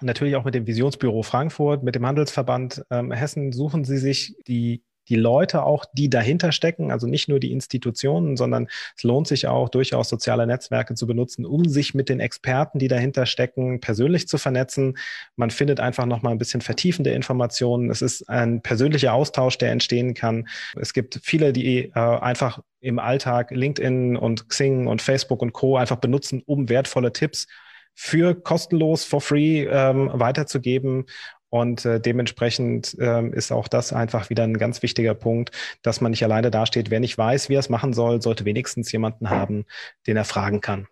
[0.00, 3.52] natürlich auch mit dem Visionsbüro Frankfurt, mit dem Handelsverband ähm, Hessen.
[3.52, 8.36] Suchen Sie sich die die Leute auch, die dahinter stecken, also nicht nur die Institutionen,
[8.36, 12.78] sondern es lohnt sich auch durchaus soziale Netzwerke zu benutzen, um sich mit den Experten,
[12.78, 14.96] die dahinter stecken, persönlich zu vernetzen.
[15.36, 17.90] Man findet einfach noch mal ein bisschen vertiefende Informationen.
[17.90, 20.48] Es ist ein persönlicher Austausch, der entstehen kann.
[20.76, 25.76] Es gibt viele, die äh, einfach im Alltag LinkedIn und Xing und Facebook und Co.
[25.76, 27.46] einfach benutzen, um wertvolle Tipps
[27.94, 31.04] für kostenlos, for free ähm, weiterzugeben.
[31.50, 35.50] Und äh, dementsprechend ähm, ist auch das einfach wieder ein ganz wichtiger Punkt,
[35.82, 36.90] dass man nicht alleine dasteht.
[36.90, 39.66] Wer nicht weiß, wie er es machen soll, sollte wenigstens jemanden haben,
[40.06, 40.86] den er fragen kann.